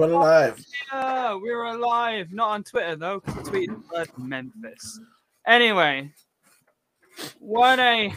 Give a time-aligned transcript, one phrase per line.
[0.00, 0.64] And we're live.
[0.92, 2.28] Yeah, we're alive.
[2.30, 5.00] Not on Twitter though, because I tweeted at Memphis.
[5.44, 6.12] Anyway,
[7.40, 8.12] what a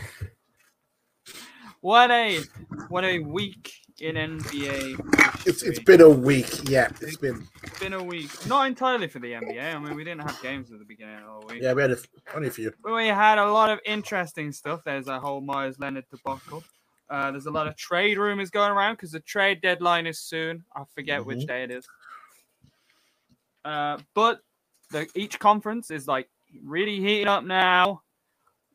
[1.79, 2.41] what a
[2.89, 5.47] what a week in NBA.
[5.47, 6.69] It's, it's been a week.
[6.69, 7.47] Yeah, it's been.
[7.63, 8.29] It's been a week.
[8.45, 9.75] Not entirely for the NBA.
[9.75, 11.63] I mean, we didn't have games at the beginning of the week.
[11.63, 11.97] Yeah, we had a,
[12.35, 12.71] only a few.
[12.83, 14.81] But we had a lot of interesting stuff.
[14.85, 16.63] There's a whole Meyers Leonard debacle.
[17.11, 20.63] Uh, there's a lot of trade rumors going around because the trade deadline is soon.
[20.73, 21.47] I forget which Mhm.
[21.47, 21.85] day it is.
[23.65, 24.41] Uh, but
[24.91, 26.29] the, each conference is like
[26.63, 28.01] really heating up now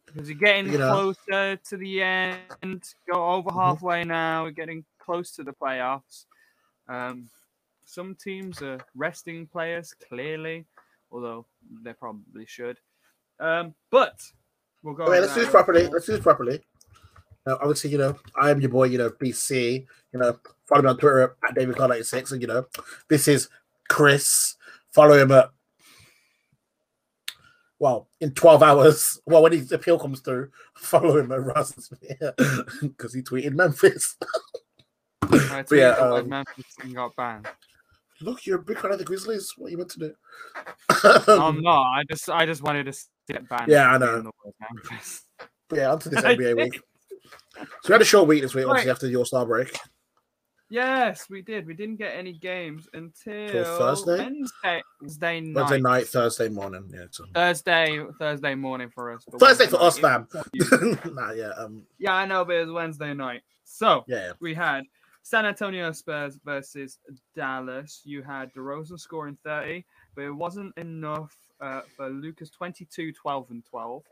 [0.05, 0.93] because you're getting You know.
[0.93, 2.95] closer to the end.
[3.11, 3.55] Go over Mhm.
[3.55, 4.45] halfway now.
[4.45, 6.27] We're getting close to the playoffs.
[6.89, 7.31] Um,
[7.87, 10.67] some teams are resting players clearly,
[11.11, 11.47] although
[11.83, 12.79] they probably should.
[13.41, 14.21] Um, but
[14.83, 15.05] we'll go.
[15.05, 15.87] Over let's do this properly.
[15.89, 16.63] Let's do this properly.
[17.47, 19.87] Now, obviously, you know, I am your boy, you know, BC.
[20.13, 22.67] You know, follow me on Twitter at David Carl 86 And, you know,
[23.09, 23.49] this is
[23.89, 24.57] Chris.
[24.93, 25.51] Follow him at,
[27.79, 29.21] well, in 12 hours.
[29.27, 31.91] Well, when his appeal comes through, follow him at Russ
[32.81, 34.17] because he tweeted Memphis.
[35.23, 37.49] I tweeted yeah, um, Memphis and got banned.
[38.21, 39.53] Look, you're a big fan of the Grizzlies.
[39.59, 40.15] What are you meant to do?
[41.29, 41.83] I'm not.
[41.83, 43.69] I just, I just wanted to it banned.
[43.69, 44.13] Yeah, I know.
[44.13, 45.25] being the word Memphis.
[45.69, 46.81] But yeah, onto this NBA week.
[47.57, 48.95] So we had a short week this week, obviously Right.
[48.95, 49.77] after your star break.
[50.69, 51.67] Yes, we did.
[51.67, 54.19] We didn't get any games until Thursday?
[54.19, 55.55] Wednesday, Wednesday night.
[55.55, 56.91] Wednesday night, Thursday morning.
[56.93, 57.25] Yeah, so.
[57.35, 59.25] Thursday, Thursday morning for us.
[59.39, 60.27] Thursday for us, fam.
[61.13, 63.43] nah, yeah, um, yeah, I know, but it was Wednesday night.
[63.65, 64.83] So yeah, we had
[65.23, 66.99] San Antonio Spurs versus
[67.37, 68.03] Dallas.
[68.05, 69.85] You had DeRozan scoring 30,
[70.17, 74.03] but it wasn't enough uh, for Luka's 22, 12, and 12,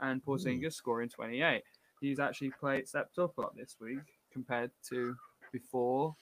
[0.00, 1.62] and Porzingis scoring 28.
[2.00, 3.98] He's actually played stepped up a lot this week
[4.32, 5.16] compared to
[5.52, 6.14] before.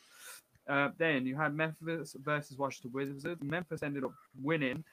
[0.69, 3.25] Uh, then you had Memphis versus Washington Wizards.
[3.41, 4.13] Memphis ended up
[4.43, 4.85] winning.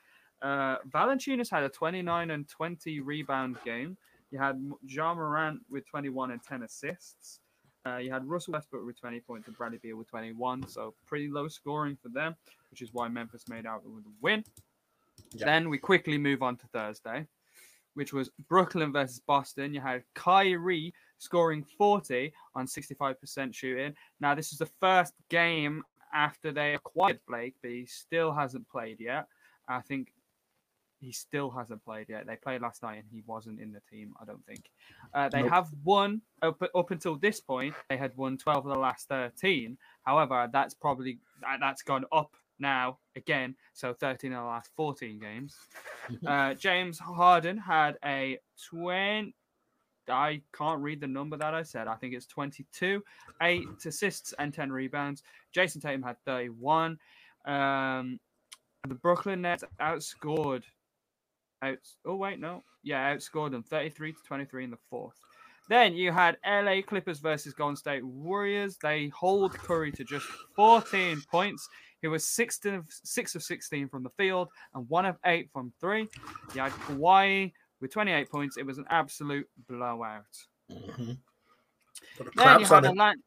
[0.41, 3.97] Uh, Valanciunas had a 29 and 20 rebound game.
[4.31, 7.39] You had Ja Morant with 21 and 10 assists.
[7.85, 10.67] Uh, you had Russell Westbrook with 20 points and Bradley Beal with 21.
[10.67, 12.35] So pretty low scoring for them,
[12.71, 14.43] which is why Memphis made out with a win.
[15.33, 15.45] Yeah.
[15.45, 17.27] Then we quickly move on to Thursday,
[17.95, 19.73] which was Brooklyn versus Boston.
[19.73, 23.93] You had Kyrie scoring 40 on 65% shooting.
[24.19, 25.83] Now, this is the first game
[26.13, 29.27] after they acquired Blake, but he still hasn't played yet.
[29.67, 30.13] I think
[30.99, 32.25] he still hasn't played yet.
[32.25, 34.69] They played last night and he wasn't in the team, I don't think.
[35.13, 35.51] Uh, they Nope.
[35.51, 37.75] have won up, up until this point.
[37.89, 39.77] They had won 12 of the last 13.
[40.03, 43.55] However, that's probably that, that's gone up now again.
[43.73, 45.55] So 13 in the last 14 games.
[46.27, 48.37] Uh, James Harden had a
[48.69, 49.33] 20.
[50.07, 51.87] I can't read the number that I said.
[51.87, 53.01] I think it's 22,
[53.41, 55.23] eight assists and 10 rebounds.
[55.51, 56.99] Jayson Tatum had 31.
[57.45, 58.19] Um,
[58.87, 60.63] the Brooklyn Nets outscored.
[61.63, 65.15] Out, oh wait, no, yeah, outscored them 33 to 23 in the fourth.
[65.67, 68.77] Then you had LA Clippers versus Golden State Warriors.
[68.81, 71.67] They hold Curry to just 14 points.
[72.05, 75.73] He was six of six of 16 from the field and one of eight from
[75.81, 76.07] three.
[76.53, 77.51] You had Kawhi
[77.81, 78.57] with 28 points.
[78.57, 80.21] It was an absolute blowout.
[80.71, 81.17] Mhm.
[82.15, 82.89] Put the Then you clamps had on it.
[82.89, 83.21] Atlanta.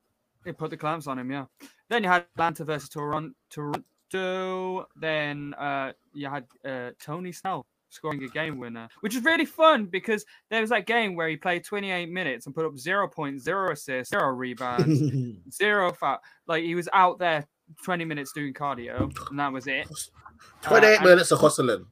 [0.45, 1.47] They put the clamps on him, yeah.
[1.89, 3.35] Then you had Atlanta versus Toronto.
[3.51, 4.87] Toronto.
[4.95, 9.87] Then uh, you had uh, Tony Snell scoring a game winner, which is really fun
[9.87, 13.43] because there was that game where he played 28 minutes and put up zero points,
[13.43, 15.03] zero assists, zero rebounds,
[15.53, 16.21] zero foul.
[16.47, 17.45] Like he was out there
[17.85, 19.89] 20 minutes doing cardio, and that was it.
[20.63, 21.87] 28 and- minutes of hustling.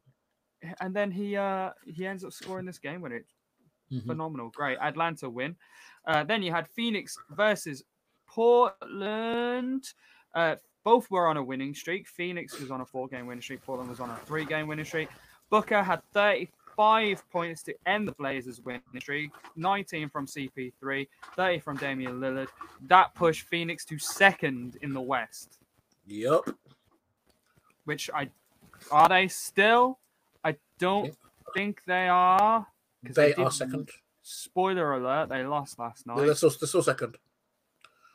[0.80, 3.24] And then he uh he ends up scoring this game winner.
[3.92, 4.06] Mhm.
[4.06, 4.50] phenomenal.
[4.50, 4.78] Great.
[4.80, 5.54] Atlanta win.
[6.06, 7.84] Uh, then you had Phoenix versus
[8.26, 9.84] Portland.
[10.34, 12.08] Uh, both were on a winning streak.
[12.08, 13.62] Phoenix was on a four game winning streak.
[13.62, 15.08] Portland was on a three game winning streak.
[15.50, 21.06] Booker had 35 points to end the Blazers winning streak 19 from CP3,
[21.36, 22.48] 30 from Damian Lillard.
[22.88, 25.58] That pushed Phoenix to second in the West,
[26.06, 26.48] Yup.
[27.84, 28.28] which I
[28.90, 29.98] are they still?
[30.44, 31.14] I don't
[31.54, 32.66] think they are.
[33.02, 33.90] They did are second.
[34.22, 36.16] Spoiler alert, they lost last night.
[36.16, 37.16] They're still, they're still second.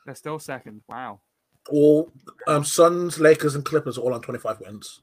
[0.06, 0.82] They're still second.
[0.90, 1.20] Wow.
[1.70, 2.12] All
[2.48, 5.02] um, Suns, Lakers, and Clippers are all on 25 wins.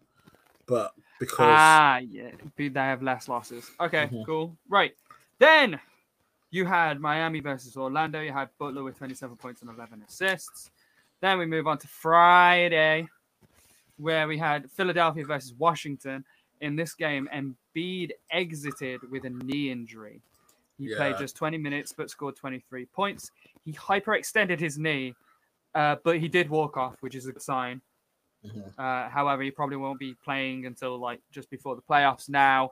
[0.67, 2.31] But because Ah, yeah.
[2.57, 3.71] They have less losses.
[3.81, 4.27] Okay, Mhm.
[4.27, 4.57] cool.
[4.69, 4.95] Right.
[5.39, 5.81] Then
[6.51, 8.21] you had Miami versus Orlando.
[8.21, 10.71] You had Butler with 27 points and 11 assists.
[11.21, 13.09] Then we move on to Friday,
[13.97, 16.25] where we had Philadelphia versus Washington.
[16.61, 20.21] In this game, Embiid exited with a knee injury.
[20.79, 23.33] He played just 20 minutes but scored 23 points.
[23.65, 25.15] He hyperextended his knee,
[25.75, 27.81] uh, but he did walk off, which is a good sign.
[28.45, 28.73] Mhm.
[28.79, 32.29] Uh, however, he probably won't be playing until like just before the playoffs.
[32.29, 32.71] Now,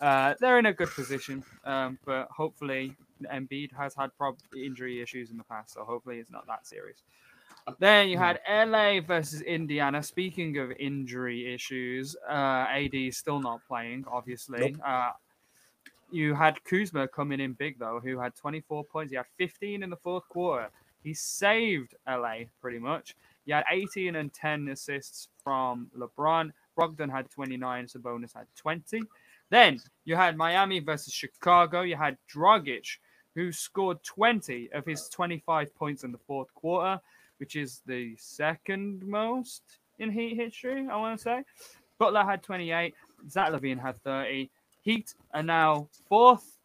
[0.00, 5.30] uh, they're in a good position, um, but hopefully, Embiid has had prob- injury issues
[5.30, 7.02] in the past, so hopefully it's not that serious.
[7.78, 10.02] Then you had LA versus Indiana.
[10.02, 14.76] Speaking of injury issues, uh, AD is still not playing, obviously.
[14.84, 15.10] Uh,
[16.10, 19.10] you had Kuzma coming in big though, who had 24 points.
[19.10, 20.68] He had 15 in the fourth quarter.
[21.02, 23.16] He saved LA pretty much.
[23.44, 26.52] He had 18 and 10 assists from LeBron.
[26.78, 27.86] Brogdon had 29.
[27.86, 29.02] Sabonis had 20.
[29.50, 31.82] Then you had Miami versus Chicago.
[31.82, 32.98] You had Dragic,
[33.34, 37.00] who scored 20 of his 25 points in the fourth quarter,
[37.42, 39.62] which is the second most
[39.98, 41.42] in Heat history, I want to say.
[41.98, 42.94] Butler had 28.
[43.28, 44.48] Zach LaVine had 30.
[44.82, 46.60] Heat are now fourth,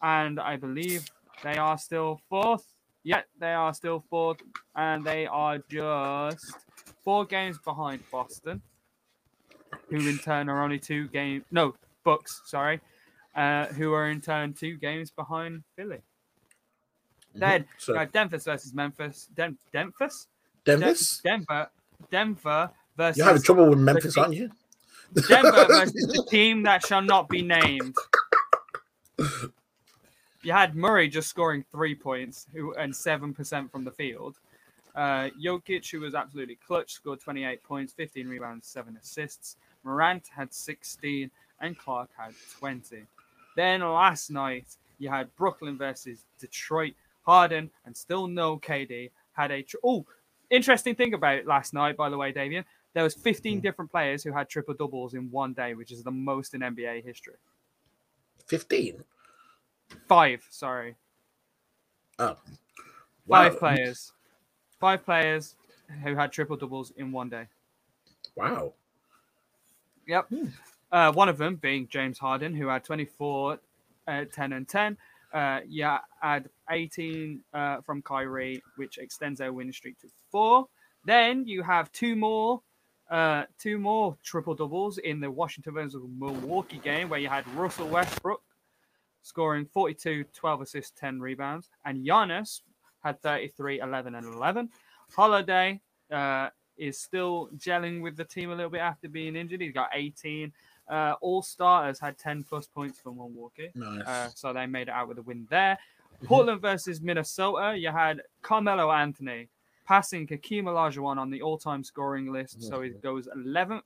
[0.00, 1.04] and I believe
[1.42, 2.64] they are still fourth.
[3.02, 4.38] Yet they are still fourth,
[4.74, 6.56] and they are just
[7.04, 8.62] four games behind Boston,
[9.90, 11.44] who in turn are only two games.
[11.50, 11.74] No,
[12.04, 12.80] Bucks, sorry,
[13.36, 16.00] uh, who are in turn two games behind Philly.
[17.34, 19.28] Then So, you had Denver versus Memphis.
[19.34, 19.94] Den- Denver?
[20.64, 21.20] Den- Denver's?
[21.22, 21.68] Denver.
[22.10, 24.50] Denver versus You're having trouble with Memphis, aren't you?
[25.28, 27.94] Denver versus the team that shall not be named.
[30.42, 32.46] You had Murray just scoring three points
[32.78, 34.36] and seven percent from the field.
[34.94, 39.56] Uh, Jokic, who was absolutely clutch, scored 28 points, 15 rebounds, seven assists.
[39.84, 41.30] Morant had 16,
[41.60, 43.04] and Clark had 20.
[43.56, 44.66] Then last night
[44.98, 46.94] you had Brooklyn versus Detroit.
[47.22, 50.04] Harden and still no KD had a tr- oh
[50.50, 52.64] interesting thing about last night, by the way, Davian.
[52.94, 56.10] There was 15 different players who had triple doubles in one day, which is the
[56.10, 57.36] most in NBA history.
[58.48, 59.02] 15.
[60.08, 60.96] Five, sorry,
[62.18, 62.36] Oh.
[63.28, 64.12] five players,
[64.78, 65.54] five players
[66.02, 67.46] who had triple doubles in one day.
[68.36, 68.74] Wow.
[70.06, 70.32] Yep.
[70.90, 73.58] Uh, one of them being James Harden, who had 24,
[74.06, 74.96] uh, 10, and 10.
[75.32, 80.66] Uh, yeah, had 18 uh, from Kyrie, which extends their win streak to four.
[81.04, 82.60] Then you have two more,
[83.10, 87.88] uh, two more triple doubles in the Washington versus Milwaukee game, where you had Russell
[87.88, 88.42] Westbrook
[89.22, 92.60] scoring 42, 12 assists, 10 rebounds, and Giannis
[93.02, 94.68] had 33, 11, and 11.
[95.14, 95.80] Holiday
[96.10, 99.60] uh, is still gelling with the team a little bit after being injured.
[99.60, 100.52] He's got 18.
[100.88, 103.70] Uh, all starters had 10 plus points for Milwaukee.
[103.74, 104.06] Nice.
[104.06, 105.78] Uh, so they made it out with a win there.
[106.24, 109.48] Portland versus Minnesota, you had Carmelo Anthony
[109.84, 113.82] passing Hakeem Olajuwon on the all-time scoring list, so he goes 11th.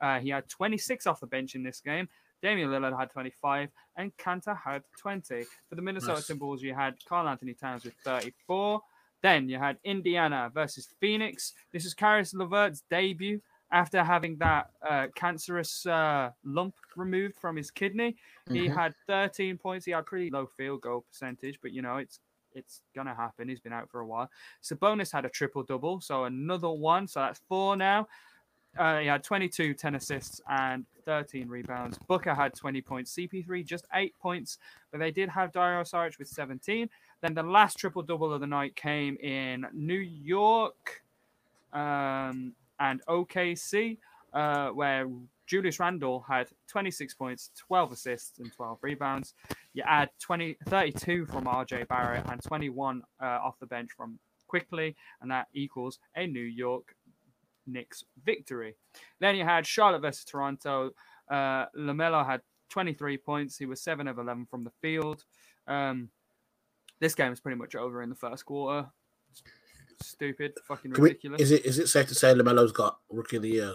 [0.00, 2.08] Uh, he had 26 off the bench in this game.
[2.42, 5.44] Damian Lillard had 25, and Kanter had 20.
[5.68, 6.28] For the Minnesota Nice.
[6.28, 8.80] Timberwolves, you had Karl-Anthony Towns with 34.
[9.22, 11.54] Then you had Indiana versus Phoenix.
[11.72, 13.40] This is Caris LeVert's debut
[13.74, 18.16] after having that uh, cancerous uh, lump removed from his kidney.
[18.48, 18.74] He Mhm.
[18.74, 19.84] had 13 points.
[19.84, 22.20] He had pretty low field goal percentage, but you know it's
[22.54, 23.48] it's gonna happen.
[23.48, 24.30] He's been out for a while.
[24.62, 27.08] Sabonis had a triple double, so another one.
[27.08, 28.06] So that's four now.
[28.78, 31.98] Uh, he had 22, 10 assists, and 13 rebounds.
[32.06, 33.10] Booker had 20 points.
[33.12, 34.58] CP3 just eight points,
[34.92, 36.88] but they did have Dario Saric with 17.
[37.20, 41.02] Then the last triple double of the night came in New York
[41.72, 43.98] um, and OKC,
[44.34, 45.08] uh, where
[45.46, 49.34] Julius Randle had 26 points, 12 assists, and 12 rebounds.
[49.72, 54.96] You add 20, 32 from RJ Barrett and 21 uh, off the bench from Quickley,
[55.20, 56.94] and that equals a New York
[57.66, 58.76] Knicks victory.
[59.20, 60.90] Then you had Charlotte versus Toronto.
[61.30, 63.56] Uh, Lamelo had 23 points.
[63.56, 65.24] He was 7 of 11 from the field.
[65.66, 66.10] Um,
[67.00, 68.88] this game is pretty much over in the first quarter.
[70.04, 71.40] Stupid, fucking Can we- ridiculous.
[71.40, 73.74] is it is it safe to say Lamelo's got rookie of the year?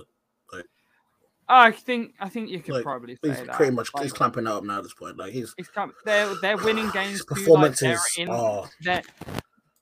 [1.52, 3.56] Oh, I think I think you could Like, probably say He's that.
[3.56, 5.18] pretty much Like, he's clamping up now at this point.
[5.18, 7.26] Like he's It's come, they're they're winning games.
[7.26, 9.02] too, like, performances in, are they're,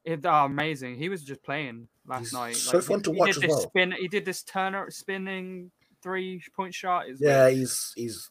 [0.05, 0.95] it- are amazing.
[0.95, 2.55] He was just playing last He's night.
[2.55, 3.61] so Like, fun he, to he watch did as this well.
[3.67, 5.69] Spin, he did this Turner spinning
[6.01, 7.03] three point shot.
[7.19, 8.29] Yeah, he's he's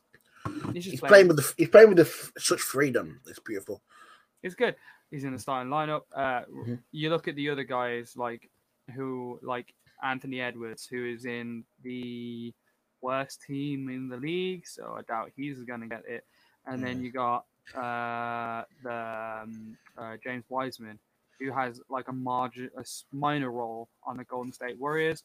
[0.72, 1.08] he's he's playing.
[1.10, 3.20] playing with the he's playing with the f- such freedom.
[3.26, 3.82] It's beautiful.
[4.42, 4.76] It's good.
[5.10, 6.02] He's in the starting lineup.
[6.14, 6.82] Uh, Mhm.
[6.90, 8.50] You look at the other guys like
[8.94, 12.52] who like Anthony Edwards, who is in the
[13.00, 16.26] worst team in the league, so I doubt he's gonna get it.
[16.66, 20.98] And then you got uh, the um, uh, James Wiseman,
[21.40, 25.22] who has like a margin, a minor role on the Golden State Warriors.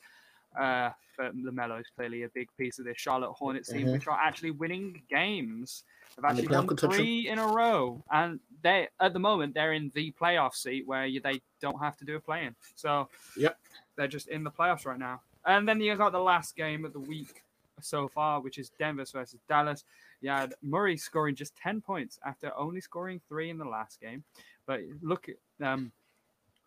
[0.59, 3.91] Uh, but Lamelo is clearly a big piece of this Charlotte Hornets team, Mhm.
[3.93, 5.83] which are actually winning games.
[6.15, 10.11] They've actually won three in a row, and they at the moment they're in the
[10.19, 12.55] playoff seat where you, they don't have to do a play-in.
[12.75, 13.57] So Yep.
[13.95, 15.21] they're just in the playoffs right now.
[15.45, 17.43] And then you got the last game of the week
[17.81, 19.83] so far, which is Denver versus Dallas.
[20.21, 24.23] You had Murray scoring just 10 points after only scoring three in the last game.
[24.67, 25.27] But look,
[25.63, 25.91] um,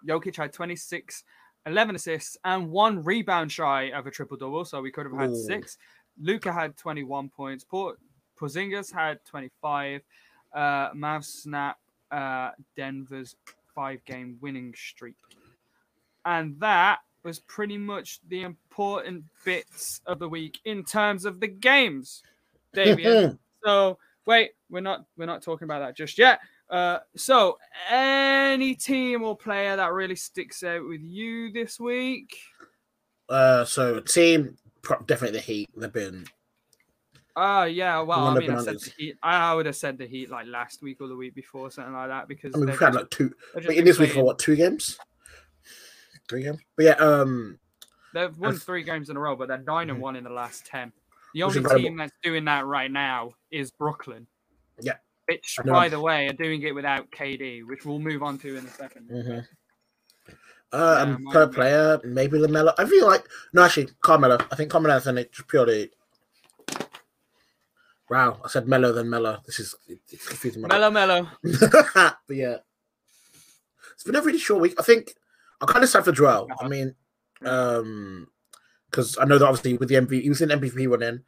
[0.06, 1.22] Jokic had 26,
[1.66, 4.64] 11 assists, and one rebound shy of a triple double.
[4.64, 5.34] So we could have had Ooh.
[5.46, 5.78] six.
[6.20, 7.64] Luka had 21 points.
[7.64, 7.98] Port
[8.38, 10.02] Porzingis had 25.
[10.52, 11.78] Uh, Mavs snap
[12.10, 13.36] uh, Denver's
[13.74, 15.16] five game winning streak.
[16.24, 21.48] And that was pretty much the important bits of the week in terms of the
[21.48, 22.22] games,
[22.74, 23.38] Davian.
[23.64, 26.40] so wait, we're not we're not talking about that just yet.
[26.70, 27.58] Uh, so
[27.90, 32.36] any team or player that really sticks out with you this week?
[33.28, 34.56] Uh, so team
[35.06, 35.70] definitely the Heat.
[35.76, 36.26] They've been
[37.36, 39.16] Oh yeah, well I mean I said the Heat.
[39.22, 42.08] I would have said the Heat like last week or the week before, something like
[42.08, 43.28] that, because I mean, they've we've had like two.
[43.54, 44.98] they've just But in this week, for what two games?
[46.28, 46.60] Three games.
[46.76, 47.58] But yeah, um,
[48.14, 50.02] They've won I've- three games in a row, but they're nine and Mhm.
[50.02, 50.92] one in the last ten.
[51.34, 54.28] The only team that's doing that right now is Brooklyn.
[54.80, 54.98] Yeah.
[55.26, 58.64] Which, by the way, are doing it without KD, which we'll move on to in
[58.64, 59.46] a 2nd mhm.
[60.28, 60.34] Yeah,
[60.72, 62.72] Uh, and per player, maybe Lamelo.
[62.78, 64.38] I feel like no, actually, Carmelo.
[64.52, 65.90] I think Carmelo Anthony just purely.
[68.10, 69.38] Wow, I said mellow then mellow.
[69.46, 70.62] This is it's confusing.
[70.62, 71.28] my Mellow, mellow.
[71.94, 72.58] but yeah,
[73.94, 74.74] it's been a really short week.
[74.78, 75.14] I think
[75.60, 76.48] I'm kind of sad for Joel.
[76.60, 76.94] I mean,
[77.44, 78.28] um,
[78.90, 81.20] because I know that obviously with the MVP, he was in MVP running,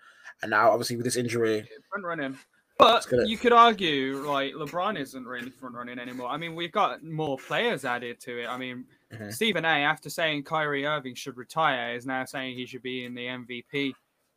[0.42, 2.38] and now obviously with this injury, Front running.
[2.78, 6.28] But gonna- you could argue, like, LeBron isn't really front running anymore.
[6.28, 8.46] I mean, we've got more players added to it.
[8.48, 9.32] I mean, Mhm.
[9.32, 13.14] Stephen A, after saying Kyrie Irving should retire, is now saying he should be in
[13.14, 13.94] the MVP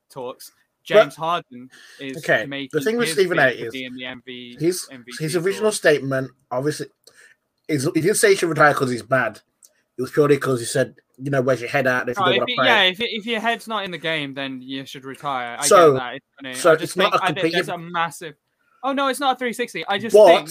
[0.09, 0.53] talks.
[0.95, 1.69] James Harden
[1.99, 5.35] is Okay, the thing with Stephen A is be in the MV, his MVP his
[5.35, 6.87] original statement obviously
[7.67, 9.41] is he didn't say he should retire because he's bad.
[9.97, 12.07] It was purely because he said, you know, where's your head at?
[12.09, 13.97] If Oh, if want you- to play, yeah, if, if your head's not in the
[13.97, 15.57] game, then you should retire.
[15.59, 16.13] I So- get that.
[16.15, 16.53] It's funny.
[16.55, 18.35] so it's not a I think complete- there's a massive.
[18.83, 19.85] Oh no, it's not a 360.
[19.87, 20.49] I just but think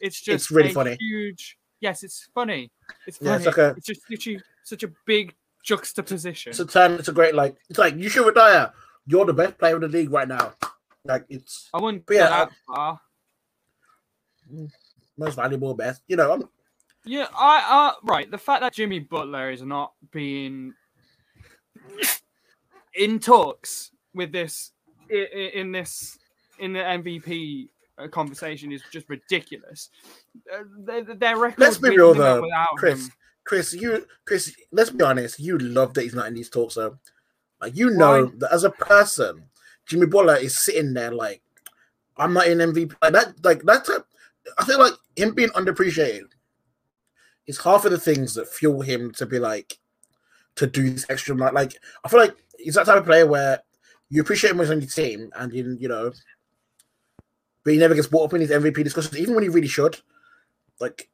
[0.00, 0.96] it's just It's really funny.
[1.00, 1.56] Huge.
[1.80, 2.70] Yes, it's funny.
[3.06, 3.36] It's Yeah, funny.
[3.38, 5.34] it's like a- It's just such a, such a big
[5.64, 6.50] juxtaposition.
[6.50, 6.92] it's a turn.
[6.92, 7.56] It's a great like.
[7.70, 8.72] It's like you should retire.
[9.06, 10.54] You're the best player in the league right now.
[11.04, 13.00] Like it's I wouldn't go yeah, that far.
[15.18, 16.02] most valuable, best.
[16.06, 16.48] You know, I'm,
[17.04, 18.30] Yeah, I uh right.
[18.30, 20.74] The fact that Jimmy Butler is not being
[22.94, 24.72] in talks with this
[25.10, 26.18] in this
[26.60, 27.68] in the MVP
[27.98, 29.90] uh, conversation is just ridiculous.
[30.52, 33.06] Uh, their, their record Let's be real, though, Chris.
[33.06, 33.12] him-
[33.44, 35.40] Chris, you, Chris, let's be honest.
[35.40, 36.96] You love that he's not in these talks, though.
[37.62, 38.32] Like you know Why?
[38.38, 39.44] that as a person,
[39.86, 41.40] Jimmy Butler is sitting there like,
[42.16, 42.94] I'm not in MVP.
[43.00, 43.88] Like that, like that's.
[43.88, 44.04] A,
[44.58, 46.26] I feel like him being underappreciated
[47.46, 49.78] is half of the things that fuel him to be like,
[50.56, 51.36] to do this extra.
[51.36, 51.72] Like, like
[52.04, 53.60] I feel like he's that type of player where
[54.10, 56.12] you appreciate him when he's on your team, and you, you know,
[57.64, 60.00] but he never gets brought up in his MVP discussions, even when he really should.
[60.80, 61.08] Like,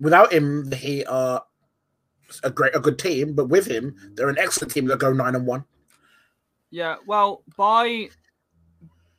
[0.00, 1.44] without him, the Heat are
[2.42, 5.34] a great, a good team, but with him, they're an excellent team that go nine
[5.34, 5.64] and one.
[6.70, 8.10] Yeah, well, by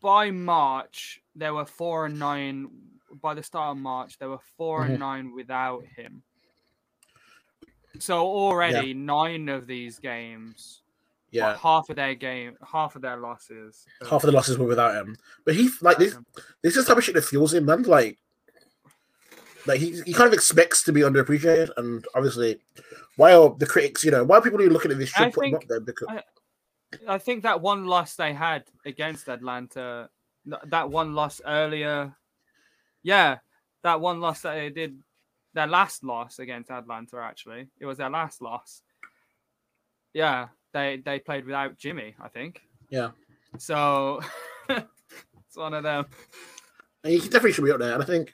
[0.01, 2.69] by March there were four and nine.
[3.21, 4.89] By the start of March, there were 4 Mhm.
[4.89, 6.21] and nine without him.
[7.97, 10.83] So already nine of these games,
[11.31, 13.85] Yeah, half of their game, half of their losses.
[14.01, 16.15] half of the losses were without him, but he like this.
[16.61, 17.81] This is the type of shit that fuels him, man.
[17.83, 18.19] Like,
[19.69, 22.59] like he, he kind of expects to be underappreciated, and obviously,
[23.15, 25.51] while the critics, you know, while people who looking at this should I put him
[25.51, 26.07] think- up there because
[27.07, 30.09] I think that one loss they had against Atlanta,
[30.65, 32.15] that one loss earlier,
[33.03, 33.37] yeah,
[33.83, 34.97] that one loss that they did,
[35.53, 37.17] their last loss against Atlanta.
[37.17, 38.81] Actually, it was their last loss.
[40.13, 42.15] Yeah, they they played without Jimmy.
[42.19, 42.61] I think.
[42.89, 43.11] Yeah.
[43.59, 44.21] So
[44.69, 46.05] it's one of them.
[47.03, 47.93] and he definitely should be up there.
[47.93, 48.33] And I think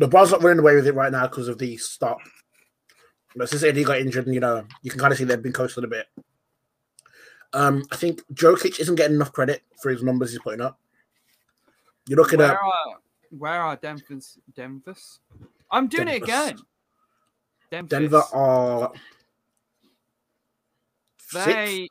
[0.00, 2.18] LeBron's not running away with it right now because of the start.
[3.36, 5.52] But since Eddie got injured, and you know, you can kind of see they've been
[5.52, 6.06] coasting a bit.
[7.52, 10.78] Um, I think Jokic isn't getting enough credit for his numbers he's putting up.
[12.08, 12.96] You're looking Where at are
[13.30, 15.20] where are Denver's Denver's?
[15.70, 16.58] I'm doing it again.
[17.70, 17.90] Denver's.
[17.90, 18.92] Denver are
[21.34, 21.88] They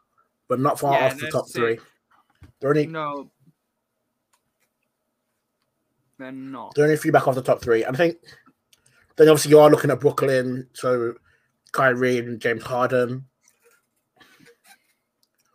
[0.50, 1.76] but not far Yeah, off the top three.
[1.76, 1.88] sixth.
[2.60, 3.30] They're only no.
[6.20, 6.76] They're not.
[6.76, 7.84] they're only a few back off the top three.
[7.84, 8.18] And I think
[9.16, 11.16] then obviously you are looking at Brooklyn, so
[11.72, 13.26] Kyrie and James Harden.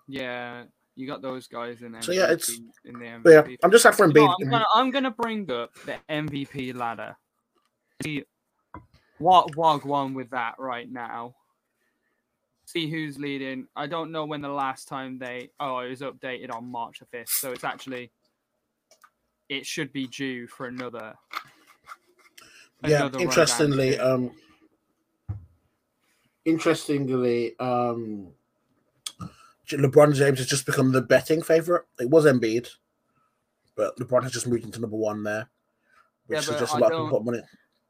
[0.07, 0.65] Yeah,
[0.97, 2.03] you got those guys in there.
[2.03, 2.51] So, yeah, it's-
[2.85, 3.51] in the MVP.
[3.51, 6.75] Yeah, I'm just sad for You know, I'm gonna I'm gonna bring up the MVP
[6.75, 7.17] ladder.
[8.03, 8.25] See
[9.19, 11.35] what Wog won with that right now.
[12.67, 13.69] see who's leading.
[13.77, 15.51] I don't know when the last time they.
[15.61, 18.11] Oh, it was updated on March the fifth, so it's actually.
[19.55, 21.15] It should be due for another.
[22.83, 24.33] Yeah, another rundown interestingly, um,
[26.45, 28.33] interestingly, um,
[29.69, 31.85] LeBron James has just become the betting favorite.
[32.01, 32.69] It was Embiid,
[33.77, 35.49] but LeBron has just moved into number one there,
[36.27, 37.41] which Yeah, is but just lot of people money.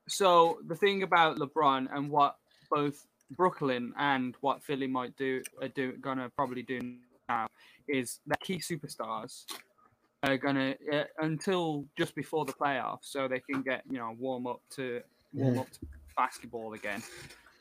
[0.06, 2.36] So the thing about LeBron and what
[2.70, 7.46] both Brooklyn and what Philly might do are do gonna probably do now
[7.88, 9.46] is their key superstars
[10.30, 14.46] are gonna uh, until just before the playoffs, so they can get you know warm
[14.46, 15.00] up to
[15.32, 15.80] warm up to
[16.16, 17.02] basketball again.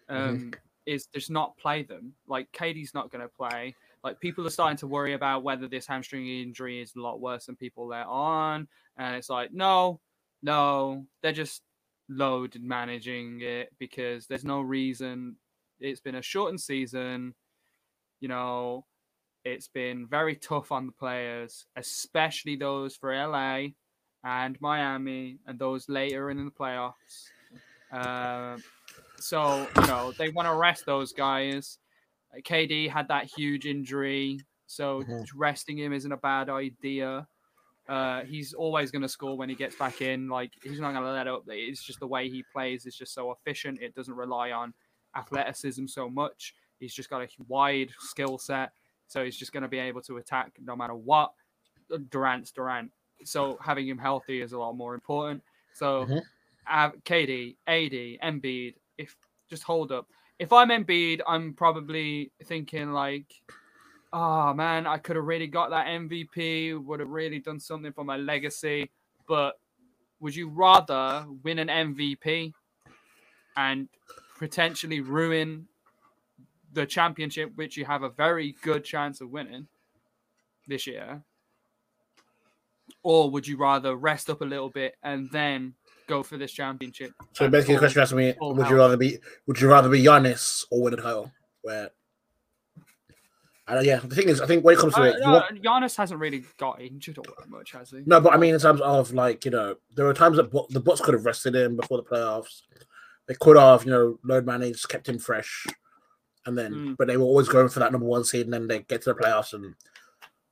[0.09, 0.51] Um,
[0.85, 2.13] Is just not play them.
[2.27, 3.73] Like KD's not gonna play.
[4.03, 7.45] Like people are starting to worry about whether this hamstring injury is a lot worse
[7.45, 8.67] than people let on,
[8.97, 9.99] and it's like no,
[10.41, 11.61] no, they're just
[12.09, 15.37] load managing it because there's no reason.
[15.79, 17.33] It's been a shortened season.
[18.19, 18.85] You know,
[19.45, 23.67] it's been very tough on the players, especially those for LA
[24.23, 27.29] and Miami and those later in the playoffs.
[27.91, 28.63] Um,
[29.19, 31.77] so, you know, they want to rest those guys.
[32.35, 35.27] Uh, KD had that huge injury, so Mhm.
[35.35, 37.27] resting him isn't a bad idea.
[37.87, 40.29] Uh, he's always going to score when he gets back in.
[40.29, 41.43] Like he's not going to let up.
[41.47, 43.81] It's just the way he plays is just so efficient.
[43.81, 44.73] It doesn't rely on
[45.15, 46.55] athleticism so much.
[46.79, 48.71] He's just got a wide skill set,
[49.07, 51.33] so he's just going to be able to attack no matter what.
[51.91, 52.91] Uh, Durant's Durant,
[53.23, 55.43] so having him healthy is a lot more important.
[55.73, 56.23] So, Mhm.
[56.65, 58.75] have KD, AD, Embiid.
[58.97, 59.15] If
[59.49, 60.07] just hold up.
[60.39, 63.41] If I'm Embiid, I'm probably thinking like,
[64.13, 68.03] oh man, I could have really got that MVP, would have really done something for
[68.03, 68.89] my legacy.
[69.27, 69.59] But
[70.19, 72.53] would you rather win an MVP
[73.57, 73.89] and
[74.37, 75.67] potentially ruin
[76.73, 79.67] the championship, which you have a very good chance of winning
[80.67, 81.21] this year?
[83.01, 85.73] Or would you rather rest up a little bit and then
[86.07, 87.11] go for this championship?
[87.33, 90.03] So basically, the question you asked me: Would you rather be Would you rather be
[90.03, 91.31] Giannis or win a title?
[91.61, 91.91] Where,
[93.67, 95.61] uh, yeah, the thing is, I think when it comes to Uh, it, no, want-
[95.63, 98.01] Giannis hasn't really got injured all that much, has he?
[98.05, 100.67] no, but I mean, in terms of like, you know, there were times that Bu-
[100.69, 102.63] the Bucks could have rested him before the playoffs.
[103.27, 105.65] They could have, you know, load managed, kept him fresh,
[106.45, 106.97] and then, Mm.
[106.97, 109.13] but they were always going for that number one seed, and then they get to
[109.13, 109.75] the playoffs, and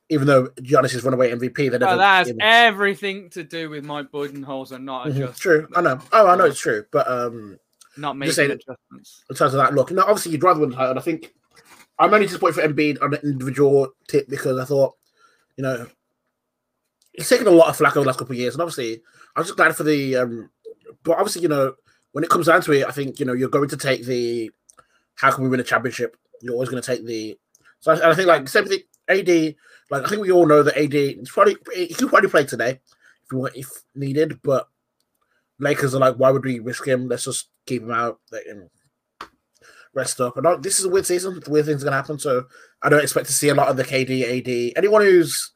[0.08, 1.96] even though Giannis is runaway MVP, they never.
[1.96, 6.00] that has even- everything to do with my Budenholzer not adjusting, True, I know.
[6.12, 7.58] Oh, I know it's true, but um,
[7.96, 9.24] not making saying- adjustments.
[9.30, 9.90] in terms of that look.
[9.90, 10.98] No, obviously you'd rather win the title.
[10.98, 11.32] I think
[11.98, 14.94] I'm only disappointed for Embiid on an individual tip because I thought,
[15.56, 15.86] you know,
[17.12, 19.02] he's taken a lot of flack over the last couple of years, and obviously
[19.36, 20.16] I was just glad for the.
[20.16, 20.50] um
[21.04, 21.74] But obviously, you know,
[22.12, 24.50] when it comes down to it, I think you know you're going to take the.
[25.14, 26.16] How can we win a championship?
[26.40, 27.38] You're always going to take the.
[27.80, 28.80] So I, I think like same thing.
[29.08, 29.28] AD,
[29.90, 30.94] like I think we all know that AD.
[30.94, 32.80] It's probably he could probably play today
[33.24, 34.68] if we want, if needed, but
[35.58, 37.08] Lakers are like, why would we risk him?
[37.08, 38.20] Let's just keep him out.
[38.30, 38.70] Let him
[39.94, 40.36] rest up.
[40.36, 41.42] And I- this is a weird season.
[41.48, 42.18] Weird things are gonna happen.
[42.18, 42.46] So
[42.82, 45.52] I don't expect to see a lot of the KD, AD, anyone who's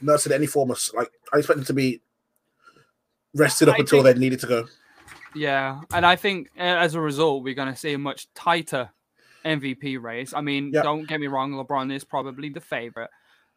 [0.00, 1.10] nursed in any form of like.
[1.32, 2.00] I expect them to be
[3.34, 4.66] rested up I until think- they needed to go.
[5.34, 8.90] Yeah, and I think as a result, we're going to see a much tighter
[9.44, 10.32] MVP race.
[10.34, 13.10] I mean, don't get me wrong, LeBron is probably the favorite.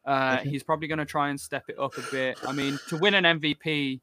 [0.05, 0.43] Uh, Mhm.
[0.45, 2.39] He's probably going to try and step it up a bit.
[2.47, 3.99] I mean, to win an MVP,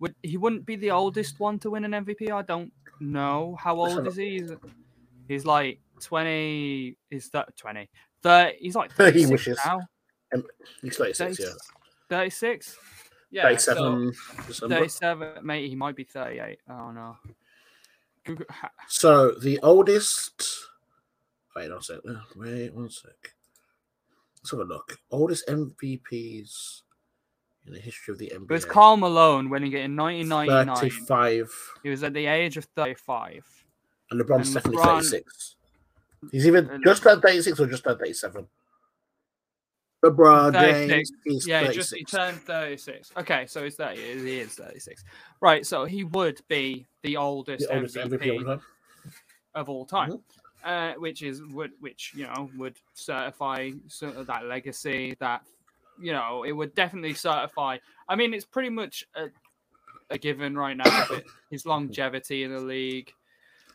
[0.00, 2.30] would he wouldn't be the oldest one to win an MVP?
[2.30, 3.56] I don't know.
[3.60, 4.38] How old is he?
[4.38, 4.50] He's,
[5.28, 6.96] he's like twenty.
[7.10, 7.88] He's that twenty?
[8.22, 9.58] 30, he's like 36 wishes.
[9.64, 9.80] now.
[10.80, 11.46] He's 36, yeah.
[12.08, 12.76] 36?
[13.32, 13.56] Yeah.
[13.56, 14.12] so- 37
[14.46, 14.74] December.
[14.76, 15.68] 37, mate.
[15.68, 16.58] He might be 38.
[16.70, 17.16] Oh no.
[18.24, 18.46] Google,
[18.86, 20.68] So the oldest.
[21.56, 21.98] Wait, one sec.
[22.08, 23.10] uh, Wait one sec.
[24.38, 24.98] Let's have a look.
[25.10, 26.82] Oldest MVPs
[27.66, 28.44] in the history of the NBA.
[28.44, 30.76] it was Karl Malone winning it in 1999.
[30.76, 31.52] 35.
[31.82, 33.44] He was at the age of 35.
[34.10, 35.56] And LeBron's And definitely LeBron- 36.
[36.30, 38.46] He's even just turned 36 or just turned 37.
[40.04, 41.10] LeBron 36.
[41.10, 41.76] James is Yeah, 36.
[41.76, 43.12] just he turned 36.
[43.18, 43.96] Okay, so he's 30.
[44.00, 45.04] He is 36.
[45.40, 48.60] Right, so he would be the oldest, the oldest MVP, MVP of all time.
[49.54, 50.10] of all time.
[50.12, 50.22] Mhm.
[50.64, 55.42] Uh, which is would which you know would certify sort of that legacy that
[56.00, 57.78] you know it would definitely certify.
[58.08, 59.26] I mean, it's pretty much a,
[60.10, 60.84] a given right now.
[60.84, 63.12] that his longevity in the league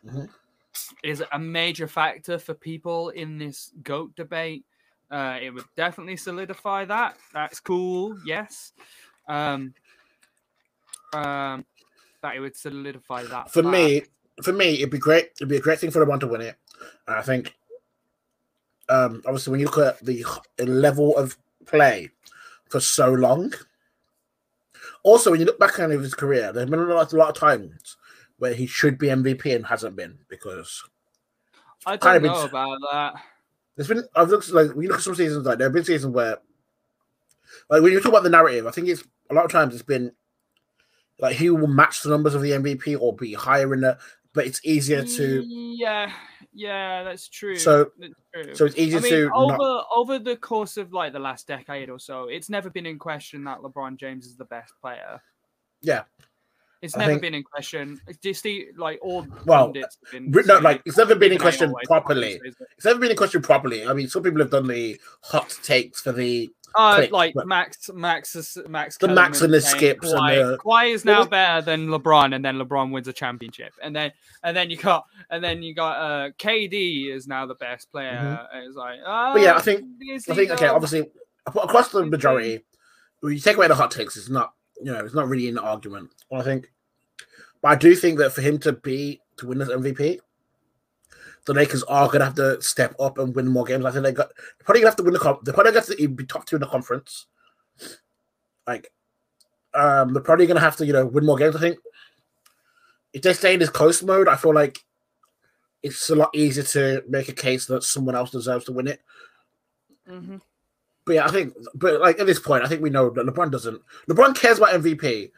[0.06, 0.30] Mhm.
[1.04, 4.64] is a major factor for people in this goat debate.
[5.10, 7.18] Uh, it would definitely solidify that.
[7.34, 8.18] That's cool.
[8.26, 8.74] Yes.
[9.28, 9.74] Um,
[11.14, 11.66] um,
[12.22, 14.04] that it would solidify that For me,
[14.44, 15.30] for me, it'd be great.
[15.38, 16.56] It'd be a great thing for LeBron to win it.
[17.08, 17.54] And I think
[18.90, 20.26] um, obviously when you look at the
[20.60, 22.10] level of play
[22.70, 23.54] for so long.
[25.04, 27.36] Also, when you look back on his career, there's been a lot, a lot of
[27.36, 27.98] times
[28.40, 30.84] where he should be MVP and hasn't been because
[31.86, 33.14] I don't know about that.
[33.78, 35.86] There's been I've looked like when you look at some seasons like there have been
[35.86, 36.40] seasons where
[37.70, 39.84] like when you talk about the narrative, I think it's a lot of times it's
[39.84, 40.12] been
[41.20, 43.98] like he will match the numbers of the MVP or be higher in the
[44.34, 46.12] but it's easier to Yeah,
[46.54, 47.56] yeah, that's true.
[47.56, 48.56] So- That's true.
[48.56, 51.48] so it's easier I mean, to over not over the course of like the last
[51.48, 55.22] decade or so, it's never been in question that LeBron James is the best player.
[55.82, 56.04] Yeah.
[56.88, 58.00] It's I never think- been in question.
[58.22, 61.38] Do you see, like all Well, pundits have been no, like it's never been in
[61.40, 62.40] question properly.
[62.78, 63.86] It's never been in question properly.
[63.86, 67.90] I mean, some people have done the hot takes for the Uh, click, like Max,
[67.94, 68.36] Max,
[68.68, 72.36] Max, The Max and the saying skips and the- Kawhi is now better than LeBron,
[72.36, 74.12] and then LeBron wins a championship, and then
[74.44, 78.48] and then you got and then you got uh KD is now the best player.
[78.54, 79.86] And It's like, oh, But yeah, I think-
[80.30, 81.10] I think okay, obviously
[81.48, 82.64] across the majority,
[83.22, 85.58] when you take away the hot takes, it's not you know it's not really an
[85.58, 86.12] argument.
[86.32, 86.70] I think,
[87.62, 90.20] but I do think that for him to be to win this MVP,
[91.46, 93.86] the Lakers are gonna have to step up and win more games.
[93.86, 95.44] I think they got they're probably gonna have to win the comp.
[95.44, 97.26] They're probably gonna have to be top two in the conference.
[98.68, 98.92] Like,
[99.74, 101.56] um, they're probably gonna have to you know win more games.
[101.56, 101.78] I think
[103.14, 104.80] if they stay in this close mode, I feel like
[105.84, 109.02] it's a lot easier to make a case that someone else deserves to win it.
[110.10, 110.42] Mhm.
[111.06, 113.52] But yeah, I think, but like at this point, I think we know that LeBron
[113.52, 113.82] doesn't.
[114.10, 115.32] LeBron cares about MVP,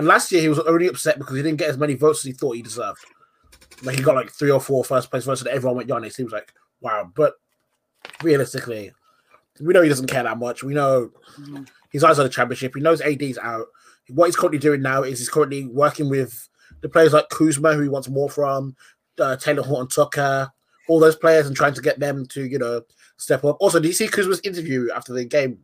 [0.00, 2.24] and last year he was only upset because he didn't get as many votes as
[2.24, 3.00] he thought he deserved.
[3.82, 6.16] Like he got like three or four first place votes, and everyone went Giannis.
[6.16, 7.34] He was like, "Wow!" But
[8.22, 8.92] realistically,
[9.60, 10.62] we know he doesn't care that much.
[10.62, 11.68] We know Mhm.
[11.90, 12.74] his eyes on the championship.
[12.74, 13.66] He knows AD's out.
[14.08, 16.48] What he's currently doing now is he's currently working with
[16.80, 18.74] the players like Kuzma, who he wants more from,
[19.18, 20.50] uh, Talen Horton-Tucker,
[20.88, 22.82] all those players, and trying to get them to you know
[23.16, 23.56] step up.
[23.60, 25.58] Also, did you see Kuzma's interview after the game?